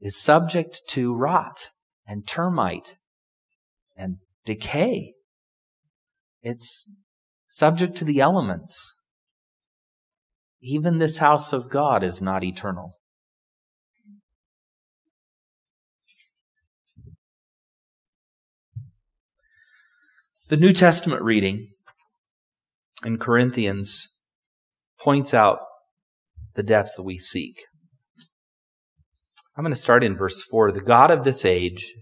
is 0.00 0.20
subject 0.20 0.82
to 0.88 1.14
rot 1.14 1.70
and 2.06 2.26
termite 2.26 2.96
and 3.96 4.18
decay. 4.44 5.14
It's 6.42 7.01
subject 7.52 7.94
to 7.94 8.04
the 8.06 8.18
elements. 8.18 9.04
Even 10.62 10.98
this 10.98 11.18
house 11.18 11.52
of 11.52 11.68
God 11.68 12.02
is 12.02 12.22
not 12.22 12.42
eternal. 12.42 12.96
The 20.48 20.56
New 20.56 20.72
Testament 20.72 21.20
reading 21.20 21.68
in 23.04 23.18
Corinthians 23.18 24.22
points 24.98 25.34
out 25.34 25.58
the 26.54 26.62
depth 26.62 26.98
we 26.98 27.18
seek. 27.18 27.56
I'm 29.58 29.64
going 29.64 29.74
to 29.74 29.78
start 29.78 30.02
in 30.02 30.16
verse 30.16 30.42
4. 30.42 30.72
The 30.72 30.80
God 30.80 31.10
of 31.10 31.24
this 31.24 31.44
age 31.44 31.92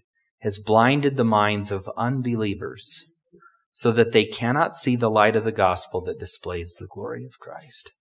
has 0.42 0.62
blinded 0.64 1.16
the 1.16 1.24
minds 1.24 1.72
of 1.72 1.90
unbelievers 1.96 3.09
so 3.72 3.92
that 3.92 4.12
they 4.12 4.24
cannot 4.24 4.74
see 4.74 4.96
the 4.96 5.10
light 5.10 5.36
of 5.36 5.44
the 5.44 5.52
gospel 5.52 6.02
that 6.02 6.18
displays 6.18 6.74
the 6.74 6.88
glory 6.88 7.24
of 7.24 7.38
Christ, 7.38 7.92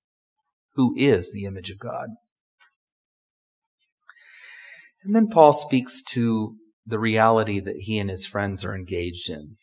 who 0.76 0.94
is 0.98 1.32
the 1.32 1.46
image 1.46 1.70
of 1.70 1.80
God. 1.80 2.10
And 5.04 5.16
then 5.16 5.28
Paul 5.28 5.54
speaks 5.54 6.02
to 6.10 6.56
the 6.86 7.00
reality 7.00 7.60
that 7.60 7.78
he 7.78 7.98
and 7.98 8.10
his 8.10 8.26
friends 8.26 8.66
are 8.66 8.76
engaged 8.76 9.30
in. 9.30 9.58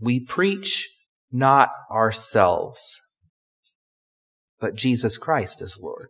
We 0.00 0.20
preach 0.20 0.88
not 1.32 1.70
ourselves, 1.90 3.00
but 4.60 4.76
Jesus 4.76 5.18
Christ 5.18 5.60
as 5.60 5.78
Lord, 5.80 6.08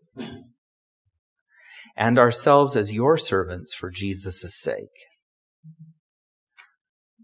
and 1.97 2.19
ourselves 2.19 2.77
as 2.77 2.93
your 2.93 3.17
servants 3.17 3.75
for 3.75 3.91
Jesus' 3.91 4.61
sake. 4.61 5.08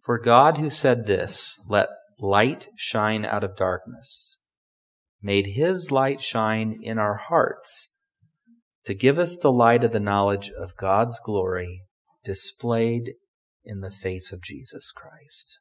For 0.04 0.18
God, 0.18 0.58
who 0.58 0.68
said 0.68 1.06
this, 1.06 1.64
let 1.68 1.88
light 2.20 2.68
shine 2.76 3.24
out 3.24 3.42
of 3.42 3.56
darkness, 3.56 4.48
made 5.22 5.46
his 5.54 5.90
light 5.90 6.20
shine 6.20 6.78
in 6.82 6.98
our 6.98 7.16
hearts 7.16 8.02
to 8.84 8.94
give 8.94 9.18
us 9.18 9.38
the 9.38 9.50
light 9.50 9.82
of 9.82 9.92
the 9.92 10.00
knowledge 10.00 10.50
of 10.50 10.76
God's 10.76 11.18
glory 11.24 11.84
displayed 12.22 13.14
in 13.64 13.80
the 13.80 13.90
face 13.90 14.30
of 14.30 14.42
Jesus 14.42 14.92
Christ. 14.92 15.58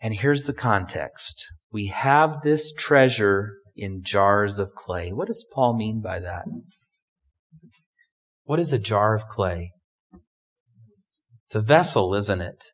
And 0.00 0.14
here's 0.14 0.44
the 0.44 0.54
context. 0.54 1.44
We 1.70 1.88
have 1.88 2.42
this 2.42 2.72
treasure 2.72 3.56
in 3.76 4.02
jars 4.02 4.58
of 4.58 4.70
clay. 4.74 5.12
What 5.12 5.28
does 5.28 5.46
Paul 5.52 5.76
mean 5.76 6.00
by 6.00 6.18
that? 6.20 6.44
What 8.44 8.58
is 8.58 8.72
a 8.72 8.78
jar 8.78 9.14
of 9.14 9.28
clay? 9.28 9.72
A 11.54 11.60
vessel, 11.60 12.14
isn't 12.14 12.40
it? 12.40 12.64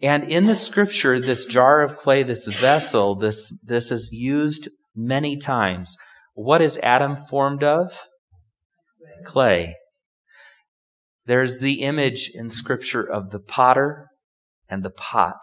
And 0.00 0.24
in 0.24 0.46
the 0.46 0.56
scripture, 0.56 1.18
this 1.18 1.44
jar 1.44 1.80
of 1.80 1.96
clay, 1.96 2.22
this 2.22 2.46
vessel, 2.46 3.14
this, 3.14 3.62
this 3.64 3.90
is 3.90 4.10
used 4.12 4.68
many 4.94 5.36
times. 5.36 5.96
What 6.34 6.60
is 6.60 6.78
Adam 6.78 7.16
formed 7.16 7.64
of? 7.64 8.06
Clay. 9.24 9.76
There's 11.26 11.58
the 11.58 11.82
image 11.82 12.30
in 12.32 12.50
scripture 12.50 13.02
of 13.02 13.30
the 13.30 13.40
potter 13.40 14.08
and 14.68 14.84
the 14.84 14.90
pot 14.90 15.42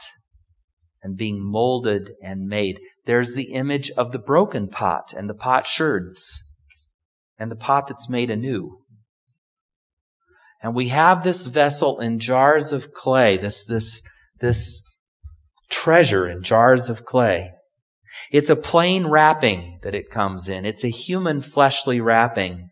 and 1.01 1.17
being 1.17 1.39
molded 1.39 2.11
and 2.23 2.47
made. 2.47 2.79
There's 3.05 3.33
the 3.33 3.51
image 3.51 3.91
of 3.91 4.11
the 4.11 4.19
broken 4.19 4.67
pot 4.69 5.13
and 5.15 5.29
the 5.29 5.35
pot 5.35 5.63
potsherds 5.63 6.41
and 7.37 7.51
the 7.51 7.55
pot 7.55 7.87
that's 7.87 8.09
made 8.09 8.29
anew. 8.29 8.79
And 10.65 10.73
we 10.73 10.87
have 10.87 11.23
this 11.23 11.45
vessel 11.45 11.99
in 11.99 12.17
jars 12.17 12.73
of 12.73 12.91
clay, 12.91 13.37
this, 13.37 13.63
this, 13.63 14.01
this 14.39 14.81
treasure 15.69 16.27
in 16.27 16.41
jars 16.41 16.89
of 16.89 17.05
clay. 17.05 17.51
It's 18.31 18.49
a 18.49 18.55
plain 18.55 19.05
wrapping 19.05 19.77
that 19.83 19.93
it 19.93 20.09
comes 20.09 20.49
in. 20.49 20.65
It's 20.65 20.83
a 20.83 20.87
human 20.87 21.41
fleshly 21.41 22.01
wrapping. 22.01 22.69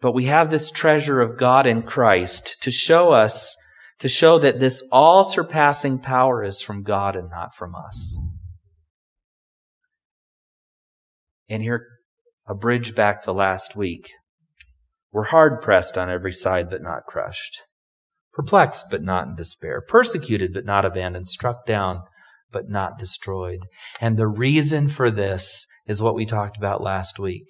But 0.00 0.12
we 0.12 0.26
have 0.26 0.52
this 0.52 0.70
treasure 0.70 1.20
of 1.20 1.36
God 1.36 1.66
in 1.66 1.82
Christ 1.82 2.62
to 2.62 2.70
show 2.70 3.12
us 3.12 3.56
to 3.98 4.08
show 4.08 4.38
that 4.38 4.60
this 4.60 4.88
all 4.92 5.24
surpassing 5.24 5.98
power 5.98 6.44
is 6.44 6.62
from 6.62 6.84
God 6.84 7.16
and 7.16 7.28
not 7.28 7.56
from 7.56 7.74
us. 7.74 8.16
And 11.48 11.60
here, 11.60 11.88
a 12.46 12.54
bridge 12.54 12.94
back 12.94 13.22
to 13.22 13.32
last 13.32 13.74
week. 13.74 14.12
We're 15.12 15.24
hard 15.24 15.62
pressed 15.62 15.96
on 15.96 16.10
every 16.10 16.32
side, 16.32 16.68
but 16.70 16.82
not 16.82 17.04
crushed. 17.06 17.62
Perplexed, 18.32 18.86
but 18.90 19.02
not 19.02 19.28
in 19.28 19.34
despair. 19.34 19.80
Persecuted, 19.80 20.52
but 20.52 20.64
not 20.64 20.84
abandoned. 20.84 21.26
Struck 21.26 21.64
down, 21.64 22.02
but 22.52 22.68
not 22.68 22.98
destroyed. 22.98 23.60
And 24.00 24.16
the 24.16 24.26
reason 24.26 24.88
for 24.88 25.10
this 25.10 25.66
is 25.86 26.02
what 26.02 26.14
we 26.14 26.26
talked 26.26 26.56
about 26.56 26.82
last 26.82 27.18
week. 27.18 27.48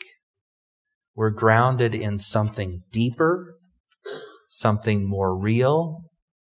We're 1.15 1.31
grounded 1.31 1.95
in 1.95 2.19
something 2.19 2.83
deeper, 2.93 3.57
something 4.49 5.09
more 5.09 5.37
real, 5.37 6.03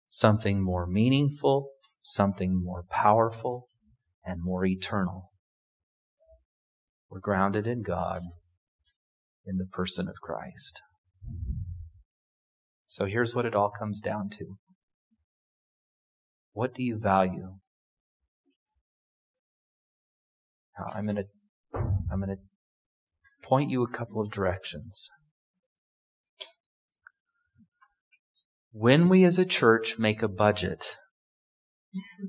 something 0.07 0.63
more 0.63 0.87
meaningful, 0.87 1.71
something 2.03 2.63
more 2.63 2.85
powerful, 2.91 3.69
and 4.25 4.41
more 4.43 4.65
eternal. 4.65 5.31
We're 7.09 7.21
grounded 7.21 7.67
in 7.67 7.83
God, 7.83 8.23
in 9.47 9.57
the 9.57 9.67
person 9.67 10.09
of 10.09 10.21
Christ. 10.21 10.81
So 12.87 13.07
here's 13.07 13.35
what 13.35 13.47
it 13.47 13.55
all 13.55 13.71
comes 13.71 14.01
down 14.01 14.31
to. 14.31 14.57
What 16.53 16.75
do 16.75 16.83
you 16.83 16.99
value? 16.99 17.55
Now, 20.79 20.87
I'm 20.95 21.05
going 21.05 21.17
to 21.17 21.25
I'm 22.11 22.21
going 22.21 22.37
to 22.37 23.47
point 23.47 23.71
you 23.71 23.83
a 23.83 23.91
couple 23.91 24.21
of 24.21 24.31
directions. 24.31 25.09
When 28.73 29.09
we 29.09 29.25
as 29.25 29.39
a 29.39 29.45
church 29.45 29.99
make 29.99 30.23
a 30.23 30.29
budget, 30.29 30.97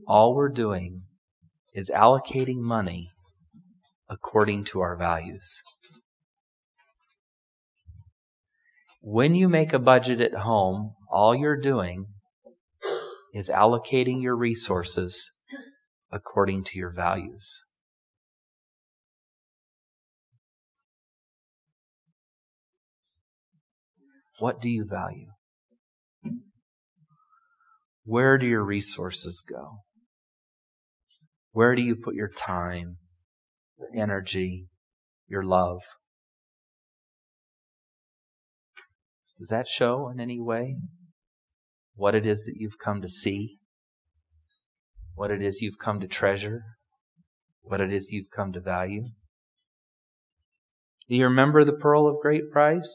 all 0.07 0.35
we're 0.35 0.49
doing 0.49 1.03
is 1.73 1.91
allocating 1.93 2.57
money 2.57 3.09
according 4.09 4.65
to 4.65 4.81
our 4.81 4.97
values. 4.97 5.61
When 9.03 9.33
you 9.33 9.49
make 9.49 9.73
a 9.73 9.79
budget 9.79 10.21
at 10.21 10.41
home, 10.41 10.93
all 11.09 11.33
you're 11.33 11.59
doing 11.59 12.05
is 13.33 13.49
allocating 13.49 14.21
your 14.21 14.35
resources 14.35 15.41
according 16.11 16.65
to 16.65 16.77
your 16.77 16.93
values. 16.93 17.59
What 24.37 24.61
do 24.61 24.69
you 24.69 24.85
value? 24.85 25.29
Where 28.03 28.37
do 28.37 28.45
your 28.45 28.63
resources 28.63 29.43
go? 29.47 29.79
Where 31.53 31.75
do 31.75 31.81
you 31.81 31.95
put 31.95 32.13
your 32.13 32.29
time, 32.29 32.97
your 33.79 34.03
energy, 34.03 34.67
your 35.27 35.43
love? 35.43 35.81
Does 39.41 39.49
that 39.49 39.67
show 39.67 40.07
in 40.09 40.19
any 40.19 40.39
way 40.39 40.77
what 41.95 42.13
it 42.13 42.27
is 42.27 42.45
that 42.45 42.57
you've 42.57 42.77
come 42.77 43.01
to 43.01 43.07
see? 43.07 43.57
What 45.15 45.31
it 45.31 45.41
is 45.41 45.63
you've 45.63 45.79
come 45.79 45.99
to 45.99 46.07
treasure? 46.07 46.61
What 47.63 47.81
it 47.81 47.91
is 47.91 48.11
you've 48.11 48.29
come 48.29 48.53
to 48.53 48.59
value? 48.59 49.05
Do 51.09 51.15
you 51.15 51.23
remember 51.23 51.63
the 51.63 51.73
pearl 51.73 52.07
of 52.07 52.21
great 52.21 52.51
price? 52.51 52.93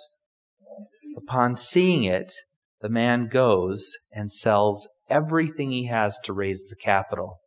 Upon 1.16 1.57
seeing 1.57 2.05
it, 2.05 2.32
the 2.80 2.88
man 2.88 3.26
goes 3.26 3.90
and 4.12 4.30
sells 4.30 4.86
everything 5.11 5.72
he 5.72 5.86
has 5.86 6.16
to 6.26 6.32
raise 6.32 6.64
the 6.68 6.76
capital 6.76 7.40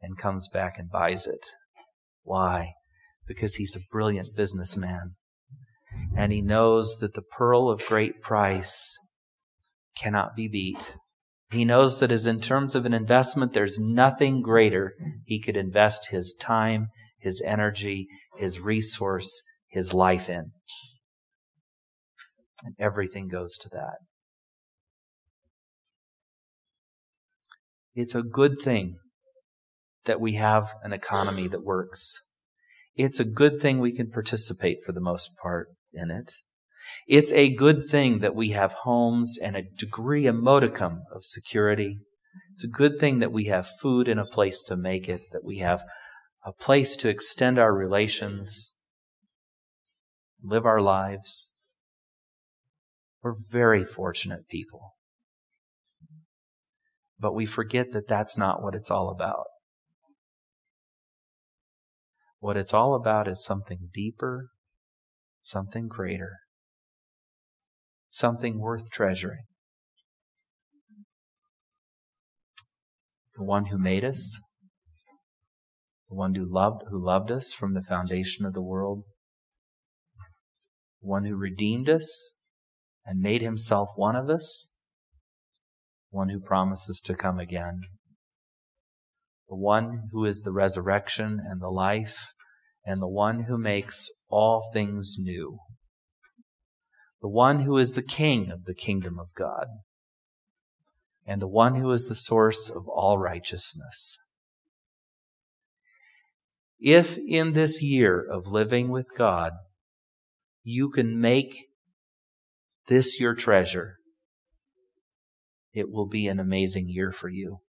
and 0.00 0.16
comes 0.16 0.48
back 0.48 0.78
and 0.78 0.88
buys 0.88 1.26
it. 1.26 1.44
Why? 2.22 2.74
Because 3.26 3.56
he's 3.56 3.74
a 3.74 3.90
brilliant 3.90 4.36
businessman 4.36 5.16
and 6.16 6.32
he 6.32 6.42
knows 6.42 6.98
that 6.98 7.14
the 7.14 7.22
pearl 7.22 7.68
of 7.68 7.86
great 7.86 8.22
price 8.22 8.98
cannot 9.96 10.36
be 10.36 10.48
beat. 10.48 10.96
He 11.50 11.64
knows 11.64 12.00
that 12.00 12.10
as 12.10 12.26
in 12.26 12.40
terms 12.40 12.74
of 12.74 12.86
an 12.86 12.94
investment, 12.94 13.52
there's 13.52 13.78
nothing 13.78 14.40
greater 14.40 14.94
he 15.24 15.40
could 15.40 15.56
invest 15.56 16.10
his 16.10 16.34
time, 16.34 16.88
his 17.18 17.42
energy, 17.46 18.08
his 18.38 18.60
resource, 18.60 19.42
his 19.68 19.92
life 19.92 20.28
in. 20.28 20.52
And 22.64 22.74
everything 22.78 23.28
goes 23.28 23.58
to 23.58 23.68
that. 23.70 23.96
It's 27.94 28.14
a 28.14 28.22
good 28.22 28.58
thing 28.62 28.96
that 30.04 30.20
we 30.20 30.34
have 30.34 30.74
an 30.82 30.92
economy 30.92 31.48
that 31.48 31.64
works. 31.64 32.32
It's 32.96 33.20
a 33.20 33.24
good 33.24 33.60
thing 33.60 33.78
we 33.78 33.92
can 33.92 34.10
participate 34.10 34.78
for 34.84 34.92
the 34.92 35.00
most 35.00 35.30
part 35.42 35.68
in 35.94 36.10
it. 36.10 36.32
It's 37.06 37.32
a 37.32 37.54
good 37.54 37.88
thing 37.88 38.18
that 38.18 38.34
we 38.34 38.50
have 38.50 38.72
homes 38.82 39.38
and 39.42 39.56
a 39.56 39.62
degree, 39.62 40.26
a 40.26 40.32
modicum 40.32 41.02
of 41.14 41.24
security. 41.24 42.00
It's 42.54 42.64
a 42.64 42.68
good 42.68 42.98
thing 42.98 43.18
that 43.20 43.32
we 43.32 43.44
have 43.46 43.68
food 43.80 44.08
and 44.08 44.18
a 44.20 44.26
place 44.26 44.62
to 44.64 44.76
make 44.76 45.08
it, 45.08 45.22
that 45.32 45.44
we 45.44 45.58
have 45.58 45.84
a 46.44 46.52
place 46.52 46.96
to 46.96 47.08
extend 47.08 47.58
our 47.58 47.74
relations, 47.74 48.78
live 50.42 50.66
our 50.66 50.80
lives. 50.80 51.54
We're 53.22 53.36
very 53.48 53.84
fortunate 53.84 54.48
people. 54.48 54.96
But 57.18 57.34
we 57.34 57.46
forget 57.46 57.92
that 57.92 58.08
that's 58.08 58.36
not 58.36 58.62
what 58.62 58.74
it's 58.74 58.90
all 58.90 59.08
about. 59.08 59.46
What 62.40 62.56
it's 62.56 62.74
all 62.74 62.96
about 62.96 63.28
is 63.28 63.44
something 63.44 63.90
deeper, 63.94 64.48
something 65.42 65.88
greater, 65.88 66.38
something 68.08 68.58
worth 68.58 68.90
treasuring. 68.90 69.44
The 73.36 73.44
one 73.44 73.66
who 73.66 73.78
made 73.78 74.04
us, 74.04 74.38
the 76.08 76.14
one 76.14 76.34
who 76.34 76.46
loved, 76.50 76.84
who 76.90 77.04
loved 77.04 77.30
us 77.30 77.52
from 77.52 77.74
the 77.74 77.82
foundation 77.82 78.46
of 78.46 78.54
the 78.54 78.62
world, 78.62 79.02
the 81.00 81.08
one 81.08 81.24
who 81.24 81.36
redeemed 81.36 81.88
us 81.90 82.44
and 83.04 83.20
made 83.20 83.42
himself 83.42 83.88
one 83.96 84.14
of 84.14 84.30
us, 84.30 84.84
one 86.10 86.28
who 86.28 86.40
promises 86.40 87.00
to 87.00 87.14
come 87.14 87.40
again, 87.40 87.80
the 89.48 89.56
one 89.56 90.08
who 90.12 90.24
is 90.24 90.42
the 90.42 90.52
resurrection 90.52 91.40
and 91.44 91.60
the 91.60 91.68
life, 91.68 92.32
and 92.84 93.00
the 93.00 93.08
one 93.08 93.44
who 93.44 93.56
makes 93.56 94.08
all 94.28 94.70
things 94.72 95.16
new, 95.18 95.58
the 97.20 97.28
one 97.28 97.60
who 97.60 97.76
is 97.76 97.92
the 97.92 98.02
king 98.02 98.50
of 98.50 98.64
the 98.64 98.74
kingdom 98.74 99.18
of 99.18 99.28
God, 99.34 99.66
and 101.26 101.40
the 101.40 101.48
one 101.48 101.76
who 101.76 101.90
is 101.92 102.08
the 102.08 102.14
source 102.14 102.68
of 102.68 102.88
all 102.88 103.18
righteousness. 103.18 104.18
If 106.80 107.16
in 107.16 107.52
this 107.52 107.80
year 107.80 108.20
of 108.20 108.48
living 108.48 108.88
with 108.88 109.06
God, 109.16 109.52
you 110.64 110.90
can 110.90 111.20
make 111.20 111.68
this 112.88 113.20
your 113.20 113.36
treasure, 113.36 113.98
it 115.72 115.90
will 115.90 116.08
be 116.08 116.26
an 116.26 116.40
amazing 116.40 116.88
year 116.88 117.12
for 117.12 117.28
you. 117.28 117.60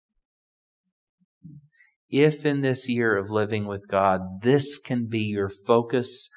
If 2.12 2.44
in 2.44 2.60
this 2.60 2.90
year 2.90 3.16
of 3.16 3.30
living 3.30 3.64
with 3.64 3.88
God, 3.88 4.42
this 4.42 4.78
can 4.78 5.06
be 5.06 5.20
your 5.22 5.48
focus 5.48 6.28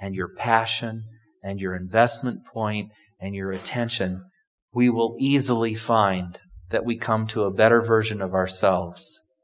and 0.00 0.14
your 0.14 0.34
passion 0.34 1.04
and 1.42 1.60
your 1.60 1.76
investment 1.76 2.46
point 2.46 2.92
and 3.20 3.34
your 3.34 3.50
attention, 3.50 4.24
we 4.72 4.88
will 4.88 5.16
easily 5.18 5.74
find 5.74 6.40
that 6.70 6.86
we 6.86 6.96
come 6.96 7.26
to 7.26 7.44
a 7.44 7.52
better 7.52 7.82
version 7.82 8.22
of 8.22 8.32
ourselves 8.32 9.34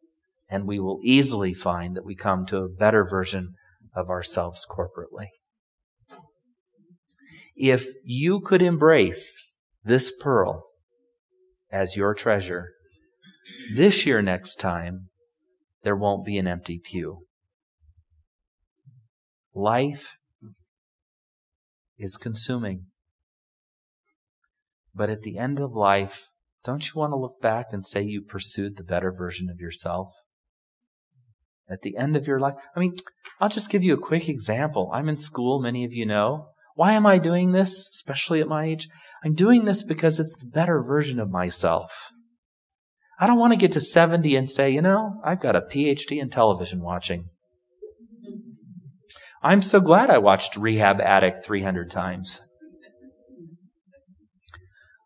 and 0.48 0.66
we 0.66 0.80
will 0.80 1.00
easily 1.02 1.52
find 1.52 1.94
that 1.96 2.04
we 2.04 2.14
come 2.14 2.46
to 2.46 2.58
a 2.58 2.68
better 2.68 3.04
version 3.04 3.52
of 3.94 4.08
ourselves 4.08 4.66
corporately. 4.66 5.28
If 7.54 7.88
you 8.04 8.40
could 8.40 8.62
embrace 8.62 9.54
this 9.84 10.10
pearl 10.18 10.64
as 11.70 11.94
your 11.96 12.14
treasure, 12.14 12.70
this 13.74 14.06
year 14.06 14.22
next 14.22 14.56
time, 14.56 15.08
there 15.84 15.96
won't 15.96 16.24
be 16.24 16.38
an 16.38 16.48
empty 16.48 16.80
pew. 16.82 17.26
Life 19.54 20.18
is 21.96 22.16
consuming. 22.16 22.86
But 24.92 25.10
at 25.10 25.22
the 25.22 25.38
end 25.38 25.60
of 25.60 25.72
life, 25.72 26.28
don't 26.64 26.86
you 26.86 26.98
want 26.98 27.12
to 27.12 27.16
look 27.16 27.40
back 27.40 27.66
and 27.70 27.84
say 27.84 28.02
you 28.02 28.22
pursued 28.22 28.76
the 28.76 28.84
better 28.84 29.12
version 29.12 29.48
of 29.48 29.60
yourself? 29.60 30.12
at 31.68 31.82
the 31.82 31.96
end 31.96 32.16
of 32.16 32.26
your 32.26 32.38
life. 32.38 32.54
I 32.76 32.80
mean, 32.80 32.94
I'll 33.40 33.48
just 33.48 33.70
give 33.70 33.82
you 33.82 33.94
a 33.94 34.00
quick 34.00 34.28
example. 34.28 34.90
I'm 34.92 35.08
in 35.08 35.16
school, 35.16 35.60
many 35.60 35.84
of 35.84 35.92
you 35.92 36.06
know. 36.06 36.48
Why 36.74 36.92
am 36.92 37.06
I 37.06 37.18
doing 37.18 37.52
this, 37.52 37.88
especially 37.88 38.40
at 38.40 38.48
my 38.48 38.66
age? 38.66 38.88
I'm 39.24 39.34
doing 39.34 39.64
this 39.64 39.82
because 39.82 40.20
it's 40.20 40.36
the 40.36 40.46
better 40.46 40.82
version 40.82 41.18
of 41.18 41.30
myself. 41.30 42.10
I 43.18 43.26
don't 43.26 43.38
want 43.38 43.52
to 43.52 43.58
get 43.58 43.72
to 43.72 43.80
70 43.80 44.34
and 44.36 44.48
say, 44.48 44.70
you 44.70 44.82
know, 44.82 45.20
I've 45.24 45.40
got 45.40 45.56
a 45.56 45.60
PhD 45.60 46.20
in 46.20 46.30
television 46.30 46.82
watching. 46.82 47.28
I'm 49.42 49.62
so 49.62 49.80
glad 49.80 50.10
I 50.10 50.18
watched 50.18 50.56
Rehab 50.56 51.00
Addict 51.00 51.44
300 51.44 51.90
times. 51.90 52.40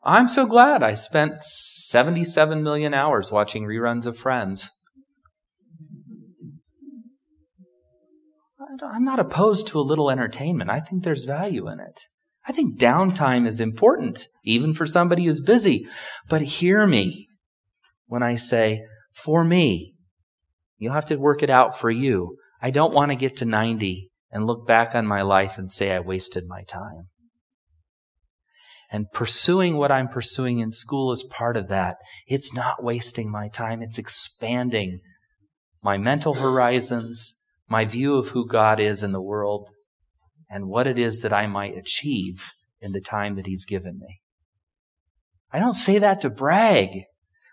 I'm 0.04 0.28
so 0.28 0.46
glad 0.46 0.82
I 0.82 0.94
spent 0.94 1.38
77 1.38 2.62
million 2.62 2.94
hours 2.94 3.30
watching 3.32 3.64
reruns 3.64 4.06
of 4.06 4.16
Friends. 4.16 4.70
I'm 8.82 9.04
not 9.04 9.18
opposed 9.18 9.68
to 9.68 9.80
a 9.80 9.82
little 9.82 10.10
entertainment. 10.10 10.70
I 10.70 10.80
think 10.80 11.02
there's 11.02 11.24
value 11.24 11.68
in 11.68 11.80
it. 11.80 12.00
I 12.46 12.52
think 12.52 12.78
downtime 12.78 13.46
is 13.46 13.60
important, 13.60 14.28
even 14.44 14.72
for 14.72 14.86
somebody 14.86 15.24
who's 15.24 15.40
busy. 15.40 15.86
But 16.28 16.42
hear 16.42 16.86
me 16.86 17.27
when 18.08 18.22
I 18.22 18.34
say, 18.34 18.80
for 19.12 19.44
me, 19.44 19.94
you'll 20.78 20.94
have 20.94 21.06
to 21.06 21.16
work 21.16 21.42
it 21.42 21.50
out 21.50 21.78
for 21.78 21.90
you. 21.90 22.36
I 22.60 22.70
don't 22.70 22.94
want 22.94 23.12
to 23.12 23.16
get 23.16 23.36
to 23.36 23.44
90 23.44 24.10
and 24.32 24.46
look 24.46 24.66
back 24.66 24.94
on 24.94 25.06
my 25.06 25.22
life 25.22 25.58
and 25.58 25.70
say 25.70 25.94
I 25.94 26.00
wasted 26.00 26.44
my 26.48 26.62
time. 26.64 27.08
And 28.90 29.12
pursuing 29.12 29.76
what 29.76 29.92
I'm 29.92 30.08
pursuing 30.08 30.60
in 30.60 30.70
school 30.70 31.12
is 31.12 31.22
part 31.22 31.56
of 31.56 31.68
that. 31.68 31.96
It's 32.26 32.54
not 32.54 32.82
wasting 32.82 33.30
my 33.30 33.48
time. 33.48 33.82
It's 33.82 33.98
expanding 33.98 35.00
my 35.82 35.98
mental 35.98 36.34
horizons, 36.34 37.44
my 37.68 37.84
view 37.84 38.16
of 38.16 38.28
who 38.28 38.48
God 38.48 38.80
is 38.80 39.02
in 39.02 39.12
the 39.12 39.22
world 39.22 39.70
and 40.50 40.68
what 40.68 40.86
it 40.86 40.98
is 40.98 41.20
that 41.20 41.34
I 41.34 41.46
might 41.46 41.76
achieve 41.76 42.52
in 42.80 42.92
the 42.92 43.00
time 43.00 43.36
that 43.36 43.46
He's 43.46 43.66
given 43.66 43.98
me. 43.98 44.20
I 45.52 45.58
don't 45.58 45.74
say 45.74 45.98
that 45.98 46.22
to 46.22 46.30
brag. 46.30 47.04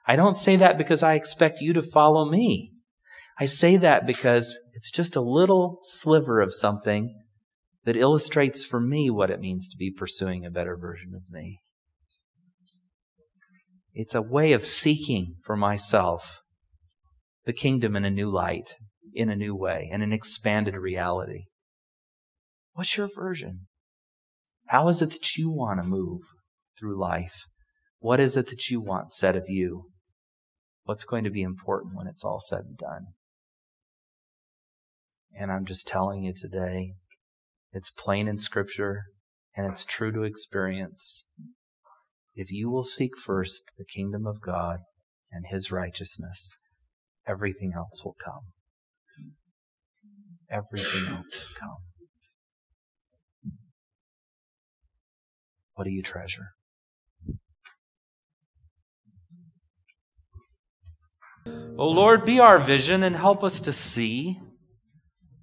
I 0.08 0.16
don't 0.16 0.36
say 0.36 0.56
that 0.58 0.78
because 0.78 1.03
I 1.03 1.16
expect 1.16 1.62
you 1.62 1.74
to 1.74 1.82
follow 1.82 2.30
me. 2.30 2.72
I 3.39 3.45
say 3.45 3.78
that 3.78 4.06
because 4.06 4.58
it's 4.76 4.91
just 4.91 5.16
a 5.16 5.22
little 5.22 5.80
sliver 5.84 6.39
of 6.41 6.53
something 6.53 7.22
that 7.84 7.97
illustrates 7.97 8.66
for 8.66 8.80
me 8.80 9.10
what 9.10 9.30
it 9.30 9.39
means 9.39 9.68
to 9.70 9.78
be 9.78 9.91
pursuing 9.91 10.45
a 10.45 10.51
better 10.51 10.78
version 10.78 11.14
of 11.16 11.24
me. 11.30 11.60
It's 13.93 14.16
a 14.16 14.22
way 14.22 14.53
of 14.53 14.66
seeking 14.66 15.36
for 15.43 15.56
myself 15.56 16.41
the 17.45 17.53
kingdom 17.53 17.95
in 17.95 18.06
a 18.06 18.12
new 18.12 18.30
light 18.30 18.76
in 19.16 19.30
a 19.30 19.36
new 19.36 19.56
way, 19.56 19.89
in 19.91 20.01
an 20.01 20.12
expanded 20.12 20.76
reality. 20.76 21.45
What's 22.74 22.97
your 22.97 23.08
version? 23.08 23.68
How 24.68 24.88
is 24.89 25.01
it 25.01 25.12
that 25.12 25.38
you 25.38 25.49
want 25.49 25.80
to 25.80 25.88
move 25.88 26.22
through 26.78 26.99
life? 26.99 27.45
What 27.99 28.20
is 28.20 28.36
it 28.36 28.49
that 28.49 28.70
you 28.70 28.82
want 28.82 29.14
said 29.14 29.36
of 29.36 29.45
you? 29.47 29.86
What's 30.86 31.04
going 31.04 31.24
to 31.24 31.30
be 31.30 31.42
important 31.42 31.96
when 31.96 32.08
it's 32.08 32.24
all 32.24 32.40
said 32.40 32.62
and 32.66 32.78
done? 32.78 33.08
And 35.38 35.52
I'm 35.52 35.66
just 35.66 35.88
telling 35.88 36.24
you 36.24 36.34
today, 36.34 36.94
it's 37.72 37.92
plain 37.92 38.28
in 38.28 38.38
Scripture 38.38 39.04
and 39.56 39.70
it's 39.70 39.84
true 39.84 40.12
to 40.14 40.24
experience. 40.24 41.30
If 42.36 42.52
you 42.52 42.70
will 42.70 42.84
seek 42.84 43.18
first 43.18 43.72
the 43.78 43.86
kingdom 43.86 44.26
of 44.26 44.42
God 44.42 44.80
and 45.32 45.46
His 45.50 45.72
righteousness, 45.72 46.58
everything 47.28 47.74
else 47.76 48.04
will 48.06 48.16
come 48.24 48.54
everything 50.50 51.14
else 51.14 51.40
will 51.40 51.56
come. 51.60 51.78
What 55.74 55.84
do 55.86 55.92
you 55.92 56.02
treasure? 56.02 56.55
Oh 61.46 61.89
Lord, 61.89 62.26
be 62.26 62.39
our 62.39 62.58
vision 62.58 63.04
and 63.04 63.16
help 63.16 63.43
us 63.43 63.60
to 63.62 63.72
see, 63.72 64.39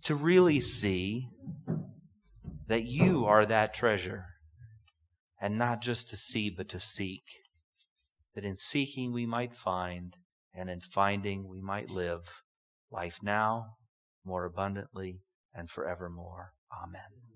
to 0.05 0.15
really 0.15 0.61
see 0.61 1.29
that 2.67 2.85
you 2.85 3.25
are 3.27 3.45
that 3.45 3.75
treasure, 3.75 4.27
and 5.41 5.59
not 5.59 5.81
just 5.81 6.09
to 6.09 6.17
see, 6.17 6.51
but 6.51 6.69
to 6.71 6.81
seek. 6.81 7.25
That 8.35 8.45
in 8.45 8.57
seeking 8.57 9.13
we 9.13 9.27
might 9.27 9.55
find, 9.55 10.17
and 10.55 10.71
in 10.71 10.81
finding 10.81 11.49
we 11.49 11.61
might 11.61 11.91
live 11.91 12.43
life 12.91 13.19
now, 13.23 13.77
more 14.25 14.45
abundantly, 14.45 15.21
and 15.55 15.71
forevermore. 15.71 16.53
Amen. 16.83 17.32